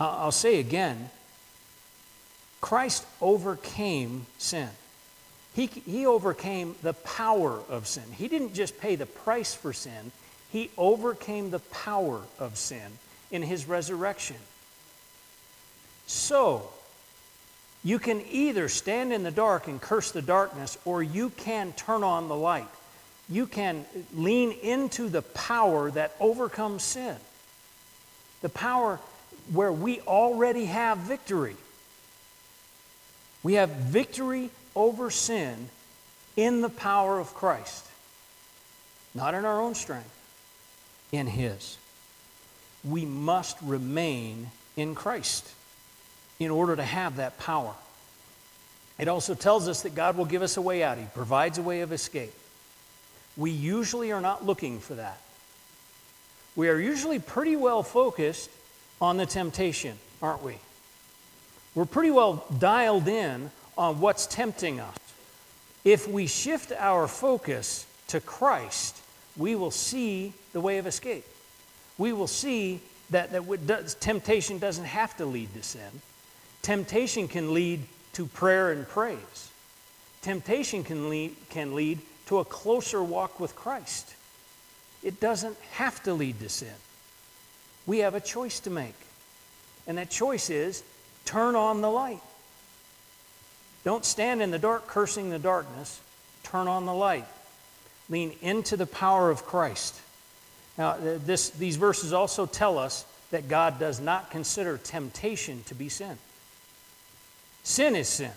I'll 0.00 0.32
say 0.32 0.58
again 0.58 1.10
Christ 2.60 3.06
overcame 3.20 4.26
sin. 4.38 4.68
He, 5.54 5.66
he 5.66 6.06
overcame 6.06 6.76
the 6.82 6.94
power 6.94 7.60
of 7.68 7.86
sin. 7.86 8.04
He 8.12 8.28
didn't 8.28 8.54
just 8.54 8.78
pay 8.78 8.96
the 8.96 9.06
price 9.06 9.54
for 9.54 9.72
sin, 9.72 10.12
he 10.50 10.70
overcame 10.76 11.50
the 11.50 11.58
power 11.58 12.20
of 12.38 12.56
sin 12.56 12.98
in 13.30 13.42
his 13.42 13.66
resurrection. 13.66 14.36
So, 16.06 16.68
you 17.82 17.98
can 17.98 18.22
either 18.30 18.68
stand 18.68 19.12
in 19.12 19.22
the 19.22 19.30
dark 19.30 19.68
and 19.68 19.80
curse 19.80 20.10
the 20.10 20.22
darkness, 20.22 20.76
or 20.84 21.02
you 21.02 21.30
can 21.30 21.72
turn 21.72 22.02
on 22.02 22.28
the 22.28 22.36
light. 22.36 22.68
You 23.28 23.46
can 23.46 23.86
lean 24.12 24.50
into 24.50 25.08
the 25.08 25.22
power 25.22 25.90
that 25.92 26.14
overcomes 26.20 26.82
sin. 26.82 27.16
The 28.42 28.48
power 28.48 28.98
where 29.52 29.72
we 29.72 30.00
already 30.02 30.66
have 30.66 30.98
victory. 30.98 31.56
We 33.42 33.54
have 33.54 33.70
victory 33.70 34.50
over 34.76 35.10
sin 35.10 35.68
in 36.36 36.60
the 36.60 36.68
power 36.68 37.18
of 37.18 37.34
Christ, 37.34 37.86
not 39.14 39.34
in 39.34 39.44
our 39.44 39.60
own 39.60 39.74
strength, 39.74 40.16
in 41.10 41.26
His. 41.26 41.76
We 42.84 43.04
must 43.04 43.58
remain 43.62 44.50
in 44.76 44.94
Christ 44.94 45.48
in 46.38 46.50
order 46.50 46.76
to 46.76 46.84
have 46.84 47.16
that 47.16 47.38
power. 47.38 47.74
It 48.98 49.08
also 49.08 49.34
tells 49.34 49.68
us 49.68 49.82
that 49.82 49.94
God 49.94 50.16
will 50.16 50.26
give 50.26 50.42
us 50.42 50.56
a 50.56 50.62
way 50.62 50.82
out, 50.82 50.98
He 50.98 51.06
provides 51.12 51.58
a 51.58 51.62
way 51.62 51.80
of 51.80 51.92
escape. 51.92 52.32
We 53.36 53.50
usually 53.50 54.12
are 54.12 54.20
not 54.20 54.46
looking 54.46 54.78
for 54.80 54.94
that. 54.94 55.20
We 56.54 56.68
are 56.68 56.78
usually 56.78 57.18
pretty 57.18 57.56
well 57.56 57.82
focused 57.82 58.50
on 59.00 59.16
the 59.16 59.26
temptation, 59.26 59.98
aren't 60.20 60.42
we? 60.42 60.56
We're 61.74 61.84
pretty 61.84 62.10
well 62.10 62.44
dialed 62.58 63.08
in 63.08 63.50
on 63.78 64.00
what's 64.00 64.26
tempting 64.26 64.80
us. 64.80 64.96
If 65.84 66.06
we 66.06 66.26
shift 66.26 66.72
our 66.72 67.08
focus 67.08 67.86
to 68.08 68.20
Christ, 68.20 69.00
we 69.36 69.54
will 69.54 69.70
see 69.70 70.32
the 70.52 70.60
way 70.60 70.78
of 70.78 70.86
escape. 70.86 71.24
We 71.96 72.12
will 72.12 72.26
see 72.26 72.80
that, 73.10 73.32
that 73.32 73.96
temptation 74.00 74.58
doesn't 74.58 74.84
have 74.84 75.16
to 75.16 75.24
lead 75.24 75.54
to 75.54 75.62
sin. 75.62 76.02
Temptation 76.62 77.28
can 77.28 77.54
lead 77.54 77.80
to 78.14 78.26
prayer 78.26 78.72
and 78.72 78.86
praise. 78.86 79.50
Temptation 80.22 80.84
can 80.84 81.08
lead, 81.08 81.34
can 81.48 81.74
lead 81.74 82.00
to 82.26 82.38
a 82.38 82.44
closer 82.44 83.02
walk 83.02 83.40
with 83.40 83.56
Christ. 83.56 84.14
It 85.02 85.20
doesn't 85.20 85.56
have 85.72 86.02
to 86.02 86.12
lead 86.12 86.38
to 86.40 86.48
sin. 86.48 86.74
We 87.86 87.98
have 87.98 88.14
a 88.14 88.20
choice 88.20 88.60
to 88.60 88.70
make. 88.70 88.94
And 89.86 89.98
that 89.98 90.10
choice 90.10 90.50
is 90.50 90.82
turn 91.24 91.56
on 91.56 91.80
the 91.80 91.90
light. 91.90 92.20
Don't 93.84 94.04
stand 94.04 94.42
in 94.42 94.50
the 94.50 94.58
dark 94.58 94.86
cursing 94.86 95.30
the 95.30 95.38
darkness. 95.38 96.00
Turn 96.42 96.68
on 96.68 96.86
the 96.86 96.94
light. 96.94 97.26
Lean 98.08 98.32
into 98.42 98.76
the 98.76 98.86
power 98.86 99.30
of 99.30 99.44
Christ. 99.46 99.98
Now, 100.76 100.96
this, 100.98 101.50
these 101.50 101.76
verses 101.76 102.12
also 102.12 102.46
tell 102.46 102.78
us 102.78 103.04
that 103.30 103.48
God 103.48 103.78
does 103.78 104.00
not 104.00 104.30
consider 104.30 104.78
temptation 104.78 105.62
to 105.64 105.74
be 105.74 105.88
sin. 105.88 106.18
Sin 107.62 107.94
is 107.94 108.08
sin. 108.08 108.32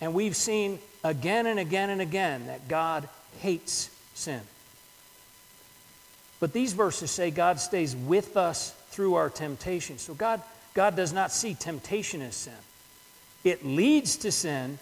And 0.00 0.14
we've 0.14 0.36
seen 0.36 0.78
again 1.04 1.46
and 1.46 1.58
again 1.58 1.90
and 1.90 2.00
again 2.00 2.46
that 2.46 2.68
God 2.68 3.08
hates 3.38 3.90
sin. 4.14 4.40
But 6.46 6.52
these 6.52 6.74
verses 6.74 7.10
say 7.10 7.32
God 7.32 7.58
stays 7.58 7.96
with 7.96 8.36
us 8.36 8.70
through 8.90 9.14
our 9.14 9.28
temptation. 9.28 9.98
So 9.98 10.14
God, 10.14 10.40
God 10.74 10.94
does 10.94 11.12
not 11.12 11.32
see 11.32 11.54
temptation 11.54 12.22
as 12.22 12.36
sin. 12.36 12.54
It 13.42 13.66
leads 13.66 14.14
to 14.18 14.30
sin, 14.30 14.78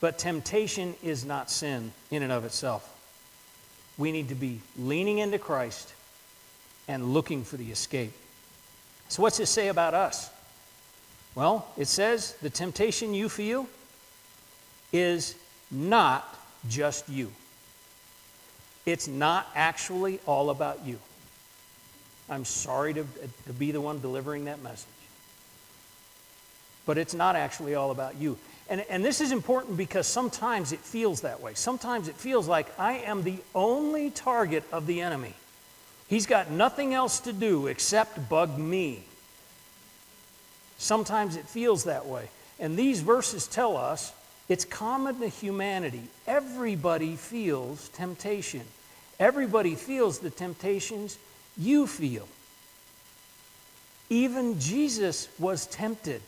but 0.00 0.16
temptation 0.16 0.94
is 1.02 1.24
not 1.24 1.50
sin 1.50 1.90
in 2.12 2.22
and 2.22 2.30
of 2.30 2.44
itself. 2.44 2.88
We 3.98 4.12
need 4.12 4.28
to 4.28 4.36
be 4.36 4.60
leaning 4.78 5.18
into 5.18 5.40
Christ 5.40 5.92
and 6.86 7.14
looking 7.14 7.42
for 7.42 7.56
the 7.56 7.72
escape. 7.72 8.12
So, 9.08 9.24
what's 9.24 9.38
this 9.38 9.50
say 9.50 9.66
about 9.66 9.94
us? 9.94 10.30
Well, 11.34 11.66
it 11.76 11.88
says 11.88 12.34
the 12.42 12.50
temptation 12.50 13.12
you 13.12 13.28
feel 13.28 13.66
is 14.92 15.34
not 15.68 16.32
just 16.68 17.08
you. 17.08 17.32
It's 18.86 19.08
not 19.08 19.46
actually 19.54 20.20
all 20.26 20.50
about 20.50 20.84
you. 20.84 20.98
I'm 22.28 22.44
sorry 22.44 22.94
to, 22.94 23.04
to 23.46 23.52
be 23.52 23.72
the 23.72 23.80
one 23.80 24.00
delivering 24.00 24.44
that 24.44 24.62
message. 24.62 24.86
But 26.86 26.96
it's 26.96 27.14
not 27.14 27.36
actually 27.36 27.74
all 27.74 27.90
about 27.90 28.16
you. 28.16 28.38
And, 28.68 28.84
and 28.88 29.04
this 29.04 29.20
is 29.20 29.32
important 29.32 29.76
because 29.76 30.06
sometimes 30.06 30.70
it 30.72 30.78
feels 30.78 31.22
that 31.22 31.40
way. 31.40 31.54
Sometimes 31.54 32.06
it 32.06 32.14
feels 32.14 32.46
like 32.46 32.66
I 32.78 32.98
am 32.98 33.24
the 33.24 33.38
only 33.54 34.10
target 34.10 34.62
of 34.72 34.86
the 34.86 35.00
enemy. 35.00 35.34
He's 36.08 36.26
got 36.26 36.50
nothing 36.50 36.94
else 36.94 37.20
to 37.20 37.32
do 37.32 37.66
except 37.66 38.28
bug 38.28 38.58
me. 38.58 39.02
Sometimes 40.78 41.36
it 41.36 41.46
feels 41.46 41.84
that 41.84 42.06
way. 42.06 42.28
And 42.58 42.76
these 42.76 43.00
verses 43.00 43.46
tell 43.46 43.76
us 43.76 44.12
it's 44.50 44.64
common 44.64 45.20
to 45.20 45.28
humanity. 45.28 46.02
Everybody 46.26 47.14
feels 47.14 47.88
temptation. 47.90 48.62
Everybody 49.20 49.76
feels 49.76 50.18
the 50.18 50.28
temptations 50.28 51.18
you 51.56 51.86
feel. 51.86 52.26
Even 54.08 54.58
Jesus 54.58 55.28
was 55.38 55.66
tempted 55.66 56.20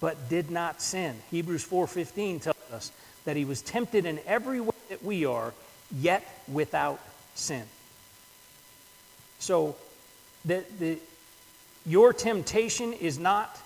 but 0.00 0.28
did 0.28 0.52
not 0.52 0.80
sin. 0.80 1.16
Hebrews 1.32 1.64
4:15 1.64 2.40
tells 2.40 2.56
us 2.72 2.92
that 3.24 3.34
he 3.34 3.44
was 3.44 3.60
tempted 3.60 4.06
in 4.06 4.20
every 4.24 4.60
way 4.60 4.76
that 4.88 5.02
we 5.02 5.24
are, 5.24 5.52
yet 5.90 6.22
without 6.46 7.00
sin. 7.34 7.64
So 9.40 9.74
the, 10.44 10.64
the, 10.78 10.98
your 11.86 12.12
temptation 12.12 12.92
is 12.92 13.18
not, 13.18 13.58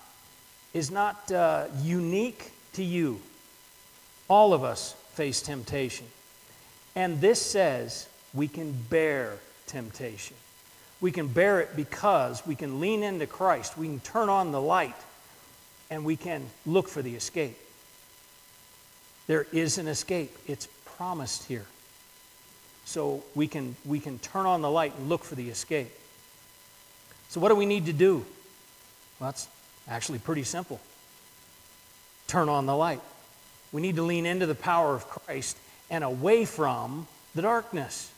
is 0.73 0.89
not 0.89 1.31
uh, 1.31 1.65
unique 1.83 2.51
to 2.73 2.83
you. 2.83 3.21
All 4.29 4.53
of 4.53 4.63
us 4.63 4.93
face 5.13 5.41
temptation. 5.41 6.05
And 6.95 7.21
this 7.21 7.41
says 7.41 8.07
we 8.33 8.47
can 8.47 8.71
bear 8.89 9.33
temptation. 9.67 10.35
We 10.99 11.11
can 11.11 11.27
bear 11.27 11.59
it 11.59 11.75
because 11.75 12.45
we 12.45 12.55
can 12.55 12.79
lean 12.79 13.03
into 13.03 13.27
Christ. 13.27 13.77
We 13.77 13.87
can 13.87 13.99
turn 13.99 14.29
on 14.29 14.51
the 14.51 14.61
light 14.61 14.95
and 15.89 16.03
we 16.03 16.15
can 16.15 16.45
look 16.65 16.87
for 16.89 17.01
the 17.01 17.15
escape. 17.15 17.57
There 19.27 19.45
is 19.51 19.77
an 19.77 19.87
escape, 19.87 20.35
it's 20.47 20.67
promised 20.85 21.43
here. 21.45 21.65
So 22.85 23.23
we 23.35 23.47
can, 23.47 23.75
we 23.85 23.99
can 23.99 24.17
turn 24.19 24.45
on 24.45 24.61
the 24.61 24.71
light 24.71 24.93
and 24.97 25.09
look 25.09 25.23
for 25.23 25.35
the 25.35 25.49
escape. 25.49 25.91
So, 27.29 27.41
what 27.41 27.49
do 27.49 27.55
we 27.55 27.65
need 27.65 27.87
to 27.87 27.93
do? 27.93 28.25
Well, 29.19 29.29
that's 29.29 29.47
actually 29.87 30.19
pretty 30.19 30.43
simple 30.43 30.79
turn 32.27 32.49
on 32.49 32.65
the 32.65 32.75
light. 32.75 33.01
We 33.71 33.81
need 33.81 33.95
to 33.97 34.03
lean 34.03 34.25
into 34.25 34.45
the 34.45 34.55
power 34.55 34.95
of 34.95 35.07
Christ 35.07 35.57
and 35.89 36.03
away 36.03 36.45
from 36.45 37.07
the 37.35 37.41
darkness. 37.41 38.11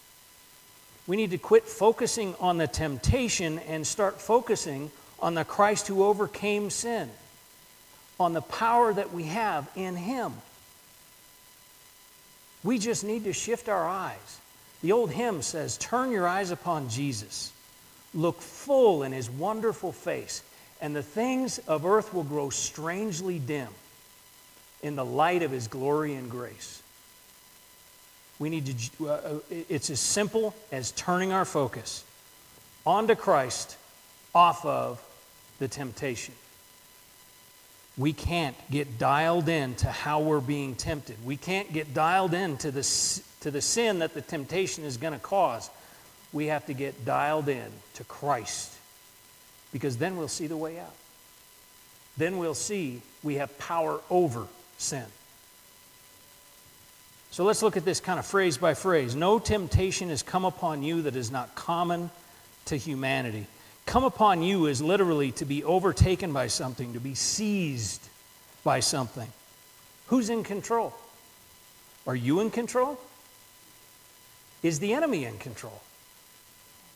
We 1.08 1.18
need 1.18 1.32
to 1.32 1.38
quit 1.38 1.66
focusing 1.66 2.36
on 2.40 2.58
the 2.58 2.68
temptation 2.68 3.60
and 3.60 3.86
start 3.86 4.22
focusing 4.22 4.92
on 5.20 5.34
the 5.36 5.44
Christ 5.44 5.88
who 5.88 6.04
overcame 6.04 6.70
sin, 6.70 7.10
on 8.20 8.34
the 8.34 8.42
power 8.42 8.94
that 8.94 9.12
we 9.12 9.24
have 9.24 9.70
in 9.76 9.96
Him. 9.96 10.34
We 12.64 12.78
just 12.78 13.04
need 13.04 13.24
to 13.24 13.34
shift 13.34 13.70
our 13.70 13.88
eyes. 13.88 14.40
The 14.82 14.92
old 14.92 15.12
hymn 15.12 15.42
says, 15.42 15.78
Turn 15.78 16.12
your 16.12 16.28
eyes 16.28 16.52
upon 16.52 16.90
Jesus. 16.90 17.52
Look 18.14 18.42
full 18.42 19.04
in 19.04 19.12
his 19.12 19.30
wonderful 19.30 19.92
face, 19.92 20.42
and 20.82 20.96
the 20.96 21.04
things 21.04 21.60
of 21.60 21.86
earth 21.86 22.14
will 22.14 22.24
grow 22.24 22.50
strangely 22.50 23.40
dim 23.40 23.70
in 24.82 24.96
the 24.96 25.06
light 25.06 25.44
of 25.44 25.52
his 25.52 25.68
glory 25.68 26.14
and 26.16 26.30
grace. 26.30 26.82
We 28.38 28.50
need 28.50 28.66
to, 28.98 29.10
uh, 29.10 29.12
uh, 29.12 29.40
it's 29.50 29.90
as 29.90 30.00
simple 30.00 30.56
as 30.72 30.92
turning 30.92 31.34
our 31.34 31.46
focus 31.46 32.04
onto 32.86 33.16
Christ 33.16 33.76
off 34.34 34.66
of 34.66 35.04
the 35.60 35.68
temptation. 35.68 36.34
we 37.98 38.14
can't 38.14 38.56
get 38.72 38.98
dialed 38.98 39.50
in 39.50 39.76
to 39.76 39.88
how 39.88 40.22
we're 40.22 40.40
being 40.40 40.74
tempted. 40.74 41.18
We 41.26 41.36
can't 41.36 41.72
get 41.74 41.94
dialed 41.94 42.34
in 42.34 42.56
to 42.60 42.72
the, 42.72 43.22
to 43.42 43.52
the 43.52 43.62
sin 43.62 44.00
that 44.00 44.14
the 44.14 44.22
temptation 44.22 44.86
is 44.86 44.96
going 44.96 45.12
to 45.12 45.20
cause. 45.20 45.70
We 46.32 46.46
have 46.46 46.66
to 46.68 46.74
get 46.74 47.04
dialed 47.04 47.50
in 47.50 47.68
to 47.96 48.06
Christ 48.06 48.74
because 49.74 49.98
then 49.98 50.16
we'll 50.16 50.30
see 50.30 50.48
the 50.48 50.56
way 50.56 50.80
out. 50.80 50.94
Then 52.16 52.38
we'll 52.38 52.56
see 52.56 53.02
we 53.22 53.36
have 53.36 53.58
power 53.60 54.00
over 54.10 54.48
sin. 54.80 55.06
So 57.32 57.44
let's 57.44 57.62
look 57.62 57.78
at 57.78 57.86
this 57.86 58.00
kind 58.00 58.18
of 58.18 58.26
phrase 58.26 58.58
by 58.58 58.74
phrase. 58.74 59.16
No 59.16 59.38
temptation 59.38 60.10
has 60.10 60.24
come 60.24 60.46
upon 60.46 60.82
you 60.82 61.04
that 61.04 61.16
is 61.16 61.30
not 61.30 61.54
common 61.54 62.10
to 62.66 62.76
humanity. 62.76 63.46
Come 63.86 64.04
upon 64.04 64.42
you 64.42 64.66
is 64.66 64.82
literally 64.82 65.32
to 65.34 65.46
be 65.46 65.64
overtaken 65.64 66.34
by 66.34 66.48
something, 66.48 66.94
to 66.94 67.00
be 67.00 67.16
seized 67.16 68.02
by 68.64 68.80
something. 68.80 69.28
Who's 70.08 70.30
in 70.30 70.44
control? 70.44 70.94
Are 72.08 72.16
you 72.16 72.40
in 72.40 72.50
control? 72.50 73.00
Is 74.64 74.80
the 74.80 74.94
enemy 74.94 75.26
in 75.26 75.38
control? 75.38 75.82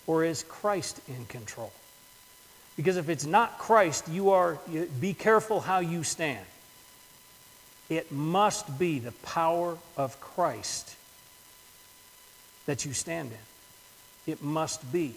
Or 0.07 0.23
is 0.23 0.43
Christ 0.43 0.99
in 1.07 1.25
control? 1.25 1.71
Because 2.75 2.97
if 2.97 3.07
it's 3.07 3.25
not 3.25 3.59
Christ, 3.59 4.09
you 4.09 4.31
are 4.31 4.57
you, 4.69 4.89
be 4.99 5.13
careful 5.13 5.61
how 5.61 5.79
you 5.79 6.03
stand. 6.03 6.45
It 7.97 8.12
must 8.12 8.79
be 8.79 8.97
the 8.97 9.12
power 9.12 9.77
of 9.97 10.19
Christ 10.19 10.95
that 12.65 12.85
you 12.85 12.93
stand 12.93 13.31
in. 13.31 14.33
It 14.33 14.41
must 14.41 14.91
be. 14.91 15.13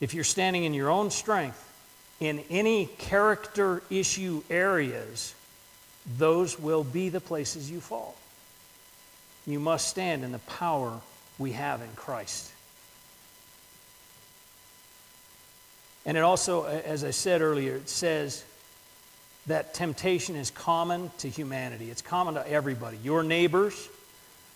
If 0.00 0.12
you're 0.12 0.24
standing 0.24 0.64
in 0.64 0.74
your 0.74 0.90
own 0.90 1.10
strength 1.10 1.62
in 2.20 2.40
any 2.50 2.86
character 2.98 3.82
issue 3.88 4.42
areas, 4.50 5.34
those 6.18 6.58
will 6.58 6.84
be 6.84 7.08
the 7.08 7.20
places 7.20 7.70
you 7.70 7.80
fall. 7.80 8.14
You 9.46 9.58
must 9.58 9.88
stand 9.88 10.22
in 10.22 10.32
the 10.32 10.38
power 10.40 11.00
we 11.38 11.52
have 11.52 11.80
in 11.80 11.88
Christ. 11.96 12.50
And 16.04 16.18
it 16.18 16.20
also, 16.20 16.64
as 16.64 17.04
I 17.04 17.10
said 17.10 17.40
earlier, 17.40 17.76
it 17.76 17.88
says 17.88 18.44
that 19.46 19.74
temptation 19.74 20.36
is 20.36 20.50
common 20.50 21.10
to 21.18 21.28
humanity. 21.28 21.90
It's 21.90 22.02
common 22.02 22.34
to 22.34 22.50
everybody. 22.50 22.98
Your 23.02 23.22
neighbors, 23.22 23.88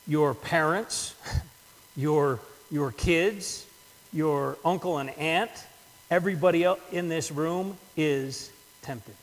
your 0.06 0.34
parents, 0.34 1.14
your, 1.96 2.40
your 2.70 2.90
kids, 2.92 3.66
your 4.12 4.58
uncle 4.64 4.98
and 4.98 5.10
aunt, 5.10 5.50
everybody 6.10 6.66
in 6.90 7.08
this 7.08 7.30
room 7.30 7.76
is 7.96 8.50
tempted. 8.82 9.14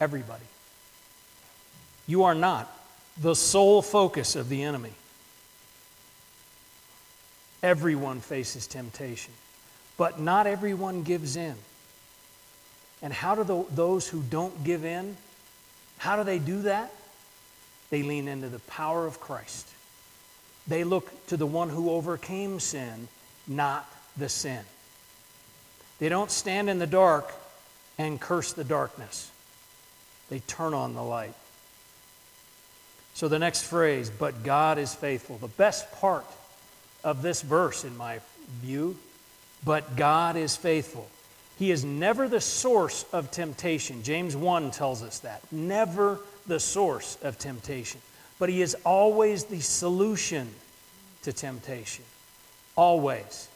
Everybody. 0.00 0.44
You 2.06 2.24
are 2.24 2.34
not 2.34 2.72
the 3.20 3.34
sole 3.34 3.82
focus 3.82 4.36
of 4.36 4.48
the 4.48 4.62
enemy. 4.62 4.92
Everyone 7.62 8.20
faces 8.20 8.66
temptation, 8.66 9.32
but 9.96 10.20
not 10.20 10.46
everyone 10.46 11.02
gives 11.02 11.36
in. 11.36 11.54
And 13.02 13.12
how 13.12 13.34
do 13.34 13.44
the, 13.44 13.64
those 13.74 14.08
who 14.08 14.22
don't 14.22 14.64
give 14.64 14.84
in, 14.84 15.16
how 15.98 16.16
do 16.16 16.24
they 16.24 16.38
do 16.38 16.62
that? 16.62 16.92
They 17.90 18.02
lean 18.02 18.28
into 18.28 18.48
the 18.48 18.58
power 18.60 19.06
of 19.06 19.20
Christ. 19.20 19.68
They 20.66 20.82
look 20.84 21.26
to 21.28 21.36
the 21.36 21.46
one 21.46 21.68
who 21.68 21.90
overcame 21.90 22.58
sin, 22.58 23.08
not 23.46 23.88
the 24.16 24.28
sin. 24.28 24.60
They 25.98 26.08
don't 26.08 26.30
stand 26.30 26.68
in 26.68 26.78
the 26.78 26.86
dark 26.86 27.32
and 27.98 28.20
curse 28.20 28.52
the 28.52 28.64
darkness. 28.64 29.30
They 30.28 30.40
turn 30.40 30.74
on 30.74 30.94
the 30.94 31.02
light. 31.02 31.34
So 33.14 33.28
the 33.28 33.38
next 33.38 33.62
phrase, 33.62 34.10
but 34.10 34.42
God 34.42 34.78
is 34.78 34.94
faithful. 34.94 35.38
The 35.38 35.48
best 35.48 35.90
part 35.92 36.26
of 37.02 37.22
this 37.22 37.40
verse, 37.40 37.84
in 37.84 37.96
my 37.96 38.20
view, 38.60 38.98
but 39.64 39.96
God 39.96 40.36
is 40.36 40.56
faithful. 40.56 41.08
He 41.58 41.70
is 41.70 41.84
never 41.84 42.28
the 42.28 42.40
source 42.40 43.04
of 43.12 43.30
temptation. 43.30 44.02
James 44.02 44.36
1 44.36 44.70
tells 44.72 45.02
us 45.02 45.20
that. 45.20 45.42
Never 45.50 46.20
the 46.46 46.60
source 46.60 47.16
of 47.22 47.38
temptation. 47.38 48.00
But 48.38 48.50
He 48.50 48.60
is 48.60 48.76
always 48.84 49.44
the 49.44 49.60
solution 49.60 50.48
to 51.22 51.32
temptation. 51.32 52.04
Always. 52.76 53.48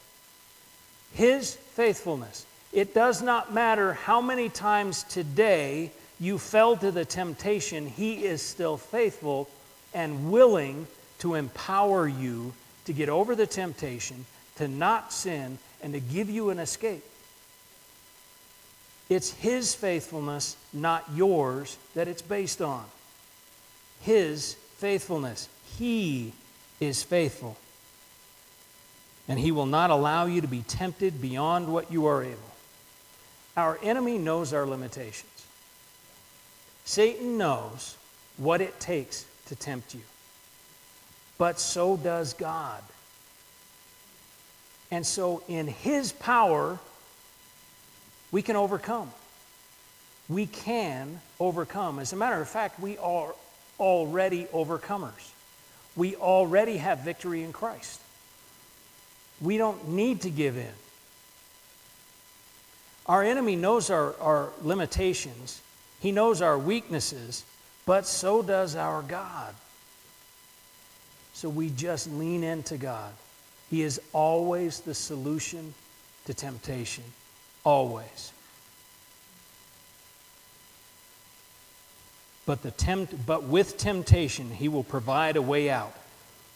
His 1.12 1.54
faithfulness. 1.54 2.46
It 2.72 2.94
does 2.94 3.20
not 3.20 3.52
matter 3.52 3.92
how 3.92 4.20
many 4.20 4.48
times 4.48 5.04
today 5.04 5.90
you 6.18 6.38
fell 6.38 6.76
to 6.76 6.90
the 6.90 7.04
temptation, 7.04 7.86
He 7.86 8.24
is 8.24 8.40
still 8.40 8.76
faithful 8.76 9.48
and 9.92 10.30
willing 10.30 10.86
to 11.18 11.34
empower 11.34 12.08
you 12.08 12.52
to 12.84 12.92
get 12.92 13.08
over 13.08 13.34
the 13.34 13.46
temptation, 13.46 14.24
to 14.56 14.68
not 14.68 15.12
sin, 15.12 15.58
and 15.82 15.92
to 15.92 16.00
give 16.00 16.30
you 16.30 16.50
an 16.50 16.58
escape. 16.58 17.04
It's 19.10 19.32
His 19.32 19.74
faithfulness, 19.74 20.56
not 20.72 21.04
yours, 21.12 21.76
that 21.94 22.08
it's 22.08 22.22
based 22.22 22.62
on. 22.62 22.84
His 24.00 24.54
faithfulness. 24.76 25.48
He 25.76 26.32
is 26.78 27.02
faithful. 27.02 27.56
And 29.28 29.38
He 29.38 29.50
will 29.50 29.66
not 29.66 29.90
allow 29.90 30.26
you 30.26 30.40
to 30.40 30.48
be 30.48 30.62
tempted 30.62 31.20
beyond 31.20 31.68
what 31.68 31.92
you 31.92 32.06
are 32.06 32.22
able. 32.22 32.38
Our 33.56 33.78
enemy 33.82 34.16
knows 34.16 34.54
our 34.54 34.64
limitations. 34.64 35.26
Satan 36.84 37.36
knows 37.36 37.96
what 38.36 38.60
it 38.60 38.78
takes 38.80 39.26
to 39.46 39.56
tempt 39.56 39.94
you, 39.94 40.00
but 41.36 41.60
so 41.60 41.96
does 41.96 42.32
God. 42.32 42.82
And 44.92 45.04
so, 45.06 45.42
in 45.46 45.66
His 45.66 46.12
power, 46.12 46.78
we 48.32 48.42
can 48.42 48.56
overcome. 48.56 49.10
We 50.28 50.46
can 50.46 51.20
overcome. 51.38 51.98
As 51.98 52.12
a 52.12 52.16
matter 52.16 52.40
of 52.40 52.48
fact, 52.48 52.78
we 52.80 52.98
are 52.98 53.34
already 53.78 54.44
overcomers. 54.46 55.32
We 55.96 56.14
already 56.16 56.76
have 56.76 57.00
victory 57.00 57.42
in 57.42 57.52
Christ. 57.52 58.00
We 59.40 59.56
don't 59.56 59.88
need 59.88 60.22
to 60.22 60.30
give 60.30 60.56
in. 60.56 60.72
Our 63.06 63.24
enemy 63.24 63.56
knows 63.56 63.90
our, 63.90 64.14
our 64.20 64.50
limitations, 64.62 65.60
he 65.98 66.12
knows 66.12 66.40
our 66.40 66.56
weaknesses, 66.56 67.44
but 67.84 68.06
so 68.06 68.42
does 68.42 68.76
our 68.76 69.02
God. 69.02 69.54
So 71.32 71.48
we 71.48 71.70
just 71.70 72.10
lean 72.12 72.44
into 72.44 72.76
God. 72.76 73.12
He 73.70 73.82
is 73.82 74.00
always 74.12 74.80
the 74.80 74.94
solution 74.94 75.74
to 76.26 76.34
temptation. 76.34 77.04
Always. 77.64 78.32
But, 82.46 82.62
the 82.62 82.70
tempt, 82.70 83.14
but 83.26 83.44
with 83.44 83.78
temptation, 83.78 84.50
he 84.50 84.68
will 84.68 84.82
provide 84.82 85.36
a 85.36 85.42
way 85.42 85.70
out. 85.70 85.94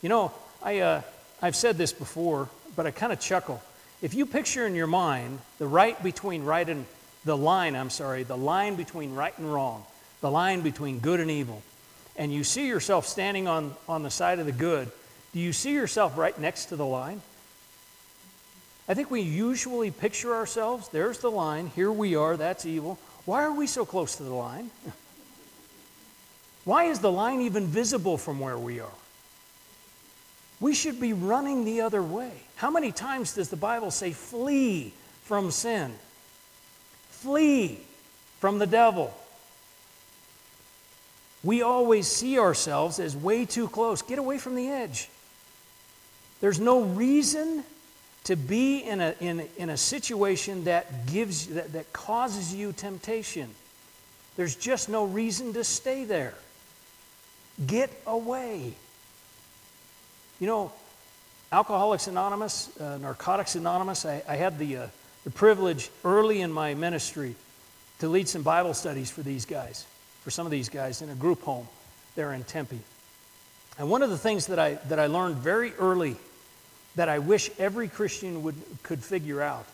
You 0.03 0.09
know, 0.09 0.33
I, 0.63 0.81
uh, 0.81 1.03
I've 1.41 1.55
said 1.55 1.79
this 1.79 1.93
before, 1.93 2.49
but 2.75 2.87
I 2.87 2.91
kind 2.91 3.13
of 3.13 3.21
chuckle. 3.21 3.63
If 4.03 4.15
you 4.15 4.27
picture 4.27 4.67
in 4.67 4.75
your 4.75 4.87
mind 4.87 5.39
the 5.59 5.67
right 5.67 6.03
between 6.03 6.45
right 6.45 6.69
and 6.69 6.85
the 7.25 7.37
line, 7.37 7.77
I'm 7.77 7.91
sorry, 7.91 8.23
the 8.23 8.37
line 8.37 8.75
between 8.75 9.15
right 9.15 9.37
and 9.39 9.53
wrong, 9.53 9.85
the 10.21 10.31
line 10.31 10.63
between 10.63 10.99
good 10.99 11.21
and 11.21 11.31
evil, 11.31 11.63
and 12.17 12.33
you 12.33 12.45
see 12.45 12.67
yourself 12.67 13.07
standing 13.07 13.49
on, 13.49 13.75
on 13.89 14.03
the 14.03 14.11
side 14.11 14.39
of 14.39 14.47
the 14.47 14.53
good, 14.53 14.91
do 15.33 15.41
you 15.41 15.53
see 15.53 15.73
yourself 15.73 16.17
right 16.17 16.39
next 16.39 16.67
to 16.67 16.77
the 16.77 16.87
line? 16.87 17.21
I 18.89 18.95
think 18.95 19.11
we 19.11 19.23
usually 19.23 19.91
picture 19.91 20.35
ourselves 20.35 20.89
there's 20.89 21.19
the 21.19 21.31
line, 21.31 21.69
here 21.75 21.91
we 21.91 22.17
are, 22.17 22.37
that's 22.37 22.67
evil. 22.67 22.99
Why 23.25 23.43
are 23.45 23.53
we 23.53 23.67
so 23.67 23.87
close 23.87 24.17
to 24.17 24.23
the 24.23 24.35
line? 24.35 24.71
Why 26.65 26.85
is 26.85 26.99
the 26.99 27.13
line 27.13 27.41
even 27.43 27.67
visible 27.67 28.19
from 28.19 28.41
where 28.41 28.59
we 28.59 28.81
are? 28.81 28.89
We 30.61 30.75
should 30.75 31.01
be 31.01 31.13
running 31.13 31.65
the 31.65 31.83
other 31.83 32.03
way. 32.03 32.33
How 32.57 32.71
many 32.71 32.93
times 32.93 33.35
does 33.35 33.49
the 33.49 33.57
Bible 33.57 33.91
say, 33.91 34.13
flee 34.13 34.93
from 35.25 35.51
sin? 35.51 35.95
Flee 37.11 37.81
from 38.41 38.59
the 38.59 38.67
devil. 38.67 39.15
We 41.43 41.61
always 41.61 42.07
see 42.07 42.39
ourselves 42.39 42.99
as 42.99 43.15
way 43.15 43.45
too 43.45 43.69
close. 43.69 44.01
Get 44.01 44.19
away 44.19 44.39
from 44.39 44.55
the 44.55 44.69
edge. 44.69 45.11
There's 46.41 46.61
no 46.61 46.83
reason 46.83 47.65
to 48.25 48.37
be 48.37 48.79
in 48.79 49.01
a, 49.01 49.15
in, 49.21 49.49
in 49.57 49.71
a 49.71 49.77
situation 49.77 50.65
that 50.65 51.07
gives 51.07 51.47
that, 51.49 51.73
that 51.73 51.93
causes 51.93 52.55
you 52.55 52.73
temptation. 52.73 53.51
There's 54.37 54.57
just 54.57 54.89
no 54.89 55.05
reason 55.05 55.53
to 55.53 55.65
stay 55.65 56.05
there. 56.05 56.35
Get 57.67 57.91
away. 58.07 58.75
You 60.41 60.47
know, 60.47 60.73
Alcoholics 61.53 62.09
Anonymous, 62.09 62.77
uh, 62.81 62.99
Narcotics 62.99 63.55
Anonymous, 63.55 64.05
I, 64.05 64.23
I 64.29 64.37
had 64.37 64.59
the, 64.59 64.77
uh, 64.77 64.87
the 65.23 65.31
privilege 65.31 65.91
early 66.05 66.41
in 66.41 66.51
my 66.51 66.75
ministry 66.75 67.37
to 68.01 68.09
lead 68.09 68.29
some 68.29 68.43
Bible 68.43 68.75
studies 68.75 69.11
for 69.11 69.23
these 69.23 69.45
guys, 69.45 69.87
for 70.23 70.31
some 70.33 70.47
of 70.47 70.51
these 70.51 70.69
guys 70.69 71.01
in 71.01 71.11
a 71.11 71.15
group 71.15 71.43
home 71.43 71.69
there 72.17 72.33
in 72.33 72.43
Tempe. 72.43 72.81
And 73.79 73.89
one 73.89 74.03
of 74.03 74.11
the 74.11 74.19
things 74.19 74.47
that 74.47 74.59
I, 74.59 74.75
that 74.89 74.99
I 74.99 75.07
learned 75.07 75.37
very 75.37 75.73
early 75.75 76.17
that 76.97 77.09
I 77.09 77.19
wish 77.19 77.51
every 77.59 77.89
Christian 77.89 78.43
would, 78.43 78.55
could 78.83 79.03
figure 79.03 79.43
out 79.43 79.67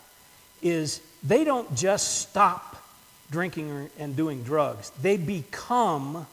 is 0.61 1.01
they 1.23 1.43
don't 1.43 1.73
just 1.75 2.19
stop 2.19 2.83
drinking 3.31 3.89
and 3.97 4.15
doing 4.15 4.43
drugs, 4.43 4.91
they 5.01 5.17
become 5.17 6.27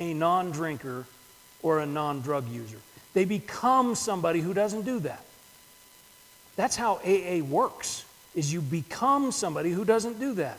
a 0.00 0.14
non 0.14 0.50
drinker 0.50 1.04
or 1.62 1.80
a 1.80 1.86
non 1.86 2.20
drug 2.20 2.48
user. 2.48 2.78
They 3.12 3.24
become 3.24 3.94
somebody 3.94 4.40
who 4.40 4.54
doesn't 4.54 4.82
do 4.82 5.00
that. 5.00 5.24
That's 6.56 6.76
how 6.76 7.00
AA 7.04 7.38
works 7.42 8.04
is 8.34 8.52
you 8.52 8.60
become 8.60 9.32
somebody 9.32 9.70
who 9.70 9.84
doesn't 9.84 10.18
do 10.18 10.34
that. 10.34 10.58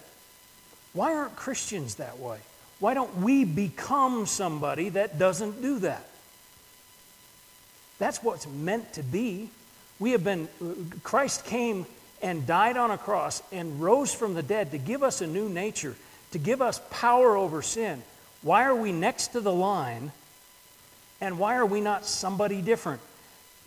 Why 0.94 1.14
aren't 1.14 1.36
Christians 1.36 1.96
that 1.96 2.20
way? 2.20 2.40
Why 2.80 2.94
don't 2.94 3.18
we 3.18 3.46
become 3.46 4.26
somebody 4.26 4.90
that 4.90 5.20
doesn't 5.20 5.62
do 5.62 5.80
that? 5.80 6.06
That's 8.00 8.22
what's 8.24 8.48
meant 8.48 8.94
to 8.94 9.04
be. 9.04 9.50
We 10.00 10.12
have 10.12 10.24
been, 10.24 10.48
Christ 11.04 11.46
came 11.46 11.86
and 12.22 12.46
died 12.46 12.78
on 12.78 12.92
a 12.92 12.98
cross 12.98 13.42
and 13.52 13.82
rose 13.82 14.14
from 14.14 14.34
the 14.34 14.44
dead 14.44 14.72
to 14.72 14.78
give 14.78 15.04
us 15.04 15.22
a 15.22 15.28
new 15.28 15.48
nature, 15.48 15.96
to 16.32 16.38
give 16.38 16.62
us 16.62 16.82
power 16.90 17.36
over 17.38 17.62
sin. 17.62 18.02
Why 18.42 18.66
are 18.66 18.76
we 18.76 18.92
next 18.92 19.28
to 19.30 19.42
the 19.42 19.54
line 19.54 20.12
and 21.22 21.40
why 21.40 21.56
are 21.56 21.66
we 21.66 21.82
not 21.82 22.06
somebody 22.06 22.62
different? 22.62 23.02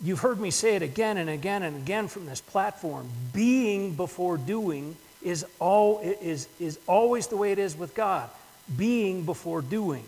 You've 0.01 0.19
heard 0.19 0.39
me 0.39 0.51
say 0.51 0.75
it 0.75 0.81
again 0.81 1.17
and 1.17 1.29
again 1.29 1.63
and 1.63 1.75
again 1.75 2.07
from 2.07 2.25
this 2.25 2.39
platform. 2.39 3.09
Being 3.33 3.95
before 3.95 4.37
doing 4.37 4.95
is, 5.21 5.45
all, 5.59 5.99
is, 5.99 6.47
is 6.59 6.79
always 6.87 7.27
the 7.27 7.35
way 7.35 7.51
it 7.51 7.59
is 7.59 7.75
with 7.75 7.95
God. 7.95 8.29
Being 8.77 9.25
before 9.25 9.61
doing. 9.61 10.03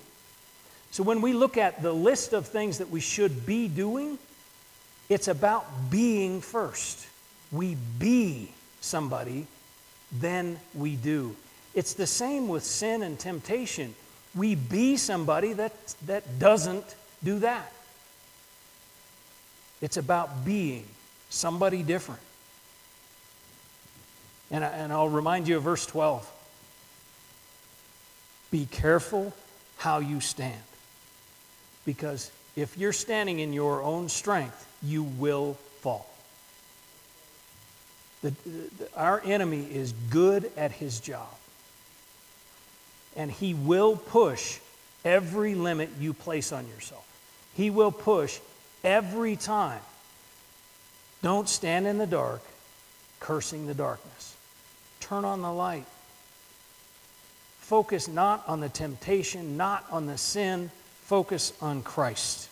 So 0.91 1.03
when 1.03 1.21
we 1.21 1.33
look 1.33 1.57
at 1.57 1.81
the 1.81 1.91
list 1.91 2.31
of 2.31 2.47
things 2.47 2.77
that 2.77 2.89
we 2.89 2.99
should 2.99 3.45
be 3.45 3.67
doing, 3.67 4.17
it's 5.09 5.27
about 5.27 5.89
being 5.89 6.41
first. 6.41 7.07
We 7.51 7.75
be 7.99 8.51
somebody, 8.79 9.47
then 10.11 10.59
we 10.73 10.95
do. 10.95 11.35
It's 11.73 11.93
the 11.93 12.07
same 12.07 12.47
with 12.47 12.63
sin 12.63 13.03
and 13.03 13.17
temptation. 13.17 13.93
We 14.35 14.55
be 14.55 14.97
somebody 14.97 15.53
that, 15.53 15.73
that 16.05 16.39
doesn't 16.39 16.95
do 17.23 17.39
that. 17.39 17.71
It's 19.81 19.97
about 19.97 20.45
being 20.45 20.85
somebody 21.29 21.83
different. 21.83 22.21
And, 24.51 24.63
I, 24.63 24.67
and 24.69 24.93
I'll 24.93 25.09
remind 25.09 25.47
you 25.47 25.57
of 25.57 25.63
verse 25.63 25.85
12. 25.85 26.29
Be 28.51 28.67
careful 28.69 29.33
how 29.77 29.99
you 29.99 30.19
stand. 30.19 30.61
Because 31.85 32.31
if 32.55 32.77
you're 32.77 32.93
standing 32.93 33.39
in 33.39 33.53
your 33.53 33.81
own 33.81 34.09
strength, 34.09 34.67
you 34.83 35.03
will 35.03 35.53
fall. 35.79 36.07
The, 38.21 38.33
the, 38.45 38.87
our 38.95 39.21
enemy 39.23 39.63
is 39.71 39.93
good 40.09 40.51
at 40.55 40.71
his 40.71 40.99
job. 40.99 41.29
And 43.15 43.31
he 43.31 43.53
will 43.53 43.95
push 43.95 44.59
every 45.03 45.55
limit 45.55 45.89
you 45.99 46.13
place 46.13 46.51
on 46.51 46.67
yourself. 46.67 47.05
He 47.55 47.69
will 47.69 47.91
push 47.91 48.39
every 48.83 49.35
time. 49.35 49.81
Don't 51.21 51.49
stand 51.49 51.87
in 51.87 51.97
the 51.97 52.07
dark 52.07 52.41
cursing 53.19 53.67
the 53.67 53.73
darkness. 53.73 54.35
Turn 54.99 55.23
on 55.25 55.41
the 55.41 55.51
light. 55.51 55.85
Focus 57.59 58.07
not 58.07 58.43
on 58.47 58.59
the 58.59 58.69
temptation, 58.69 59.55
not 59.55 59.85
on 59.91 60.07
the 60.07 60.17
sin. 60.17 60.71
Focus 61.01 61.53
on 61.61 61.83
Christ. 61.83 62.49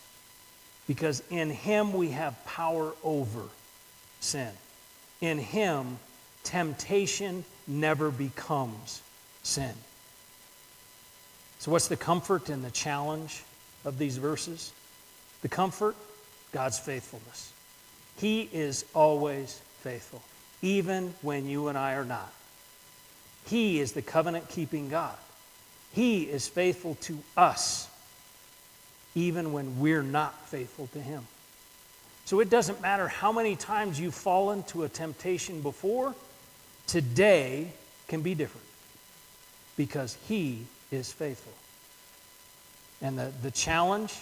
Because 0.87 1.23
in 1.29 1.49
Him 1.49 1.93
we 1.93 2.11
have 2.11 2.43
power 2.45 2.93
over 3.03 3.43
sin. 4.19 4.51
In 5.21 5.37
Him, 5.37 5.99
temptation 6.43 7.45
never 7.67 8.09
becomes 8.11 9.01
sin. 9.43 9.73
So, 11.59 11.71
what's 11.71 11.87
the 11.87 11.97
comfort 11.97 12.49
and 12.49 12.63
the 12.63 12.71
challenge 12.71 13.43
of 13.85 13.97
these 13.97 14.17
verses? 14.17 14.71
The 15.41 15.49
comfort 15.49 15.95
God's 16.51 16.79
faithfulness. 16.79 17.53
He 18.17 18.49
is 18.51 18.85
always 18.93 19.59
faithful, 19.81 20.21
even 20.61 21.13
when 21.21 21.47
you 21.47 21.67
and 21.67 21.77
I 21.77 21.93
are 21.93 22.05
not. 22.05 22.31
He 23.45 23.79
is 23.79 23.93
the 23.93 24.01
covenant 24.01 24.49
keeping 24.49 24.89
God. 24.89 25.15
He 25.93 26.23
is 26.23 26.47
faithful 26.47 26.95
to 27.01 27.19
us, 27.37 27.87
even 29.15 29.53
when 29.53 29.79
we're 29.79 30.03
not 30.03 30.47
faithful 30.47 30.87
to 30.93 30.99
Him. 30.99 31.25
So 32.25 32.39
it 32.39 32.49
doesn't 32.49 32.81
matter 32.81 33.07
how 33.07 33.31
many 33.31 33.55
times 33.55 33.99
you've 33.99 34.13
fallen 34.13 34.63
to 34.63 34.83
a 34.83 34.89
temptation 34.89 35.61
before, 35.61 36.13
today 36.85 37.71
can 38.07 38.21
be 38.21 38.35
different 38.35 38.67
because 39.77 40.17
He 40.27 40.65
is 40.91 41.11
faithful. 41.11 41.53
And 43.01 43.17
the, 43.17 43.31
the 43.41 43.51
challenge 43.51 44.13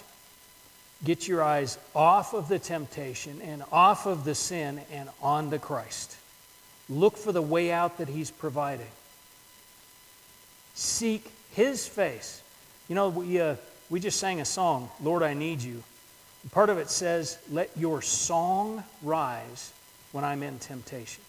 Get 1.04 1.28
your 1.28 1.42
eyes 1.42 1.78
off 1.94 2.34
of 2.34 2.48
the 2.48 2.58
temptation 2.58 3.40
and 3.42 3.62
off 3.70 4.06
of 4.06 4.24
the 4.24 4.34
sin 4.34 4.80
and 4.92 5.08
on 5.22 5.50
to 5.50 5.58
Christ. 5.58 6.16
Look 6.88 7.16
for 7.16 7.30
the 7.30 7.42
way 7.42 7.70
out 7.70 7.98
that 7.98 8.08
He's 8.08 8.30
providing. 8.30 8.88
Seek 10.74 11.30
His 11.52 11.86
face. 11.86 12.42
You 12.88 12.96
know, 12.96 13.10
we, 13.10 13.40
uh, 13.40 13.56
we 13.90 14.00
just 14.00 14.20
sang 14.20 14.40
a 14.40 14.44
song, 14.44 14.90
Lord, 15.02 15.22
I 15.22 15.34
Need 15.34 15.62
You. 15.62 15.82
Part 16.50 16.70
of 16.70 16.78
it 16.78 16.90
says, 16.90 17.38
Let 17.50 17.70
your 17.76 18.02
song 18.02 18.84
rise 19.02 19.72
when 20.12 20.24
I'm 20.24 20.42
in 20.42 20.58
temptation. 20.58 21.22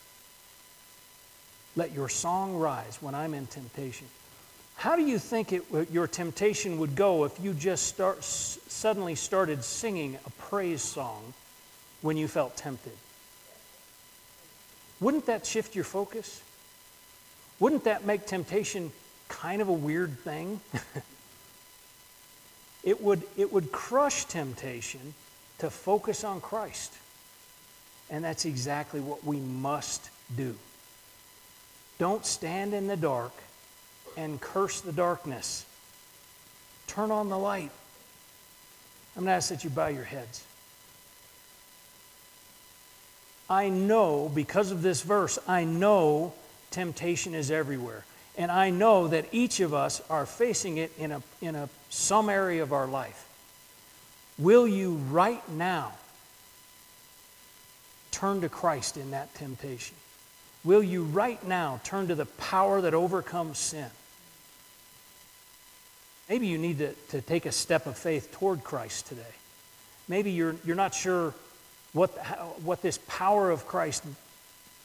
Let 1.75 1.93
your 1.93 2.09
song 2.09 2.57
rise 2.57 2.97
when 3.01 3.15
I'm 3.15 3.33
in 3.33 3.47
temptation. 3.47 4.07
How 4.75 4.95
do 4.95 5.03
you 5.03 5.19
think 5.19 5.51
it, 5.51 5.63
your 5.91 6.07
temptation 6.07 6.79
would 6.79 6.95
go 6.95 7.25
if 7.25 7.39
you 7.41 7.53
just 7.53 7.87
start, 7.87 8.23
suddenly 8.23 9.15
started 9.15 9.63
singing 9.63 10.17
a 10.25 10.29
praise 10.31 10.81
song 10.81 11.33
when 12.01 12.17
you 12.17 12.27
felt 12.27 12.55
tempted? 12.55 12.93
Wouldn't 14.99 15.25
that 15.27 15.45
shift 15.45 15.75
your 15.75 15.83
focus? 15.83 16.41
Wouldn't 17.59 17.85
that 17.85 18.05
make 18.05 18.25
temptation 18.25 18.91
kind 19.27 19.61
of 19.61 19.67
a 19.67 19.73
weird 19.73 20.17
thing? 20.19 20.59
it, 22.83 23.01
would, 23.01 23.23
it 23.37 23.51
would 23.51 23.71
crush 23.71 24.25
temptation 24.25 25.13
to 25.59 25.69
focus 25.69 26.23
on 26.23 26.41
Christ. 26.41 26.93
And 28.09 28.23
that's 28.23 28.45
exactly 28.45 28.99
what 28.99 29.23
we 29.23 29.37
must 29.37 30.09
do. 30.35 30.55
Don't 31.97 32.25
stand 32.25 32.73
in 32.73 32.87
the 32.87 32.97
dark 32.97 33.33
and 34.17 34.39
curse 34.39 34.81
the 34.81 34.91
darkness. 34.91 35.65
Turn 36.87 37.11
on 37.11 37.29
the 37.29 37.37
light. 37.37 37.71
I'm 39.15 39.23
going 39.23 39.27
to 39.27 39.33
ask 39.33 39.49
that 39.49 39.63
you 39.63 39.69
bow 39.69 39.87
your 39.87 40.05
heads. 40.05 40.43
I 43.49 43.69
know, 43.69 44.31
because 44.33 44.71
of 44.71 44.81
this 44.81 45.01
verse, 45.01 45.39
I 45.47 45.65
know 45.65 46.33
temptation 46.71 47.33
is 47.33 47.51
everywhere. 47.51 48.05
And 48.39 48.49
I 48.49 48.69
know 48.69 49.09
that 49.09 49.25
each 49.33 49.59
of 49.59 49.73
us 49.73 50.01
are 50.09 50.25
facing 50.25 50.77
it 50.77 50.93
in, 50.97 51.11
a, 51.11 51.21
in 51.41 51.55
a, 51.55 51.67
some 51.89 52.29
area 52.29 52.63
of 52.63 52.71
our 52.71 52.87
life. 52.87 53.27
Will 54.37 54.65
you 54.65 54.93
right 55.11 55.47
now 55.49 55.91
turn 58.11 58.39
to 58.39 58.47
Christ 58.47 58.95
in 58.95 59.11
that 59.11 59.35
temptation? 59.35 59.97
Will 60.63 60.81
you 60.81 61.03
right 61.03 61.45
now 61.45 61.81
turn 61.83 62.07
to 62.07 62.15
the 62.15 62.25
power 62.25 62.79
that 62.79 62.93
overcomes 62.93 63.57
sin? 63.57 63.89
Maybe 66.29 66.47
you 66.47 66.57
need 66.57 66.77
to, 66.77 66.93
to 67.09 67.21
take 67.21 67.45
a 67.45 67.51
step 67.51 67.87
of 67.87 67.97
faith 67.97 68.31
toward 68.31 68.63
Christ 68.63 69.07
today. 69.07 69.21
Maybe 70.07 70.31
you're, 70.31 70.55
you're 70.63 70.77
not 70.77 70.93
sure 70.93 71.33
what, 71.91 72.17
how, 72.17 72.53
what 72.63 72.81
this 72.81 72.99
power 73.07 73.51
of 73.51 73.67
Christ 73.67 74.05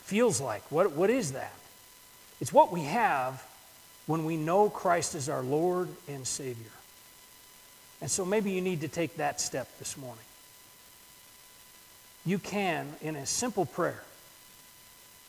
feels 0.02 0.40
like. 0.40 0.68
What, 0.72 0.92
what 0.92 1.08
is 1.08 1.32
that? 1.32 1.54
It's 2.40 2.52
what 2.52 2.72
we 2.72 2.82
have 2.82 3.44
when 4.06 4.24
we 4.24 4.36
know 4.36 4.68
Christ 4.68 5.14
is 5.14 5.28
our 5.28 5.42
Lord 5.42 5.88
and 6.08 6.26
Savior. 6.26 6.70
And 8.00 8.10
so 8.10 8.24
maybe 8.24 8.50
you 8.50 8.60
need 8.60 8.82
to 8.82 8.88
take 8.88 9.16
that 9.16 9.40
step 9.40 9.68
this 9.78 9.96
morning. 9.96 10.24
You 12.26 12.38
can, 12.38 12.86
in 13.00 13.16
a 13.16 13.26
simple 13.26 13.66
prayer, 13.66 14.02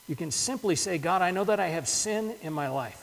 you 0.08 0.16
can 0.16 0.30
simply 0.30 0.76
say, 0.76 0.98
God, 0.98 1.22
I 1.22 1.30
know 1.30 1.44
that 1.44 1.60
I 1.60 1.68
have 1.68 1.88
sin 1.88 2.34
in 2.42 2.52
my 2.52 2.68
life. 2.68 3.02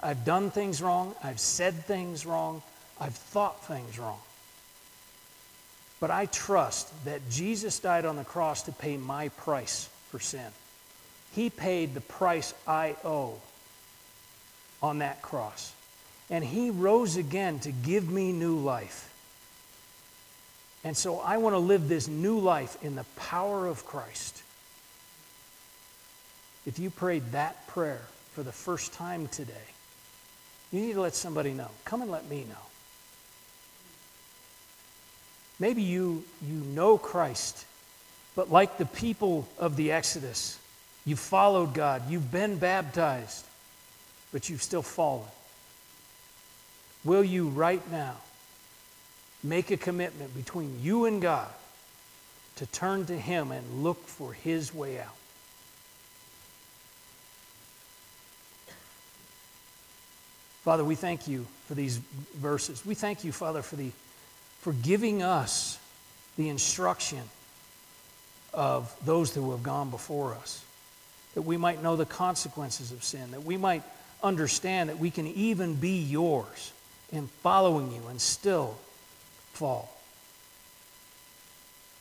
I've 0.00 0.24
done 0.24 0.50
things 0.50 0.80
wrong. 0.80 1.14
I've 1.22 1.40
said 1.40 1.74
things 1.84 2.24
wrong. 2.24 2.62
I've 3.00 3.14
thought 3.14 3.64
things 3.64 3.98
wrong. 3.98 4.18
But 6.00 6.10
I 6.10 6.26
trust 6.26 6.92
that 7.04 7.28
Jesus 7.28 7.80
died 7.80 8.04
on 8.04 8.16
the 8.16 8.24
cross 8.24 8.62
to 8.62 8.72
pay 8.72 8.96
my 8.96 9.30
price 9.30 9.88
for 10.10 10.20
sin. 10.20 10.46
He 11.34 11.50
paid 11.50 11.94
the 11.94 12.00
price 12.00 12.54
I 12.66 12.96
owe. 13.04 13.40
on 14.82 14.98
that 14.98 15.22
cross. 15.22 15.72
And 16.30 16.44
he 16.44 16.70
rose 16.70 17.16
again 17.16 17.58
to 17.60 17.72
give 17.72 18.08
me 18.10 18.32
new 18.32 18.56
life. 18.56 19.12
And 20.84 20.96
so 20.96 21.20
I 21.20 21.38
want 21.38 21.54
to 21.54 21.58
live 21.58 21.88
this 21.88 22.06
new 22.06 22.38
life 22.38 22.76
in 22.82 22.94
the 22.94 23.04
power 23.16 23.66
of 23.66 23.84
Christ. 23.84 24.42
If 26.66 26.78
you 26.78 26.90
prayed 26.90 27.32
that 27.32 27.66
prayer 27.66 28.02
for 28.32 28.42
the 28.42 28.52
first 28.52 28.92
time 28.92 29.26
today, 29.28 29.54
you 30.70 30.80
need 30.80 30.92
to 30.92 31.00
let 31.00 31.14
somebody 31.14 31.52
know. 31.52 31.70
Come 31.84 32.02
and 32.02 32.10
let 32.10 32.28
me 32.28 32.44
know. 32.48 32.56
Maybe 35.58 35.82
you, 35.82 36.24
you 36.46 36.54
know 36.54 36.98
Christ, 36.98 37.64
but 38.36 38.52
like 38.52 38.78
the 38.78 38.86
people 38.86 39.48
of 39.58 39.74
the 39.76 39.90
Exodus, 39.90 40.58
you've 41.08 41.18
followed 41.18 41.74
God, 41.74 42.02
you've 42.10 42.30
been 42.30 42.58
baptized, 42.58 43.44
but 44.32 44.48
you've 44.48 44.62
still 44.62 44.82
fallen. 44.82 45.28
Will 47.04 47.24
you 47.24 47.48
right 47.48 47.82
now 47.90 48.16
make 49.42 49.70
a 49.70 49.76
commitment 49.76 50.34
between 50.36 50.80
you 50.82 51.06
and 51.06 51.22
God 51.22 51.48
to 52.56 52.66
turn 52.66 53.06
to 53.06 53.16
Him 53.16 53.52
and 53.52 53.82
look 53.82 54.06
for 54.06 54.32
His 54.32 54.74
way 54.74 55.00
out? 55.00 55.14
Father, 60.64 60.84
we 60.84 60.96
thank 60.96 61.26
you 61.26 61.46
for 61.66 61.74
these 61.74 61.96
verses. 62.36 62.84
We 62.84 62.94
thank 62.94 63.24
you, 63.24 63.32
Father, 63.32 63.62
for, 63.62 63.76
the, 63.76 63.90
for 64.60 64.74
giving 64.74 65.22
us 65.22 65.78
the 66.36 66.50
instruction 66.50 67.22
of 68.52 68.94
those 69.04 69.34
who 69.34 69.50
have 69.52 69.62
gone 69.62 69.88
before 69.88 70.34
us, 70.34 70.62
that 71.34 71.42
we 71.42 71.56
might 71.56 71.82
know 71.82 71.96
the 71.96 72.06
consequences 72.06 72.92
of 72.92 73.04
sin, 73.04 73.30
that 73.30 73.44
we 73.44 73.56
might 73.56 73.82
understand 74.22 74.88
that 74.88 74.98
we 74.98 75.10
can 75.10 75.26
even 75.26 75.74
be 75.74 75.98
yours 75.98 76.72
in 77.12 77.28
following 77.42 77.92
you 77.92 78.02
and 78.08 78.20
still 78.20 78.76
fall. 79.52 79.94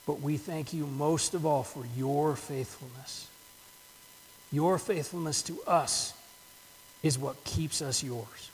But 0.05 0.21
we 0.21 0.37
thank 0.37 0.73
you 0.73 0.87
most 0.87 1.33
of 1.33 1.45
all 1.45 1.63
for 1.63 1.83
your 1.95 2.35
faithfulness. 2.35 3.27
Your 4.51 4.77
faithfulness 4.79 5.41
to 5.43 5.61
us 5.63 6.13
is 7.03 7.19
what 7.19 7.43
keeps 7.43 7.81
us 7.81 8.03
yours. 8.03 8.49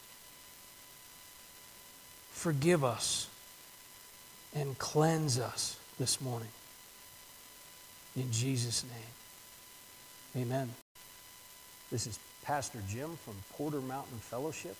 Forgive 2.32 2.84
us 2.84 3.28
and 4.56 4.78
cleanse 4.78 5.40
us 5.40 5.78
this 6.00 6.20
morning. 6.20 6.50
In 8.16 8.32
Jesus' 8.32 8.84
name, 8.84 9.14
amen. 10.36 10.70
This 11.92 12.08
is 12.08 12.20
Pastor 12.44 12.80
Jim 12.90 13.18
from 13.24 13.36
Porter 13.54 13.82
Mountain 13.82 14.18
Fellowship. 14.18 14.76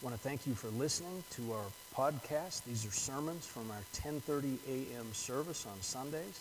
I 0.00 0.04
want 0.04 0.14
to 0.14 0.22
thank 0.22 0.46
you 0.46 0.54
for 0.54 0.68
listening 0.68 1.24
to 1.32 1.52
our 1.52 1.64
podcast. 1.94 2.64
These 2.64 2.86
are 2.86 2.90
sermons 2.90 3.46
from 3.46 3.70
our 3.70 3.82
10:30 3.94 4.58
a.m. 4.68 5.12
service 5.12 5.66
on 5.66 5.80
Sundays. 5.80 6.40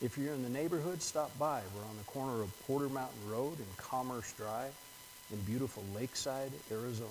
If 0.00 0.18
you're 0.18 0.34
in 0.34 0.42
the 0.42 0.48
neighborhood, 0.48 1.02
stop 1.02 1.36
by. 1.38 1.62
We're 1.74 1.88
on 1.88 1.96
the 1.96 2.04
corner 2.04 2.42
of 2.42 2.66
Porter 2.66 2.88
Mountain 2.88 3.30
Road 3.30 3.58
and 3.58 3.76
Commerce 3.76 4.32
Drive 4.32 4.74
in 5.32 5.40
beautiful 5.42 5.84
Lakeside, 5.94 6.52
Arizona. 6.70 7.10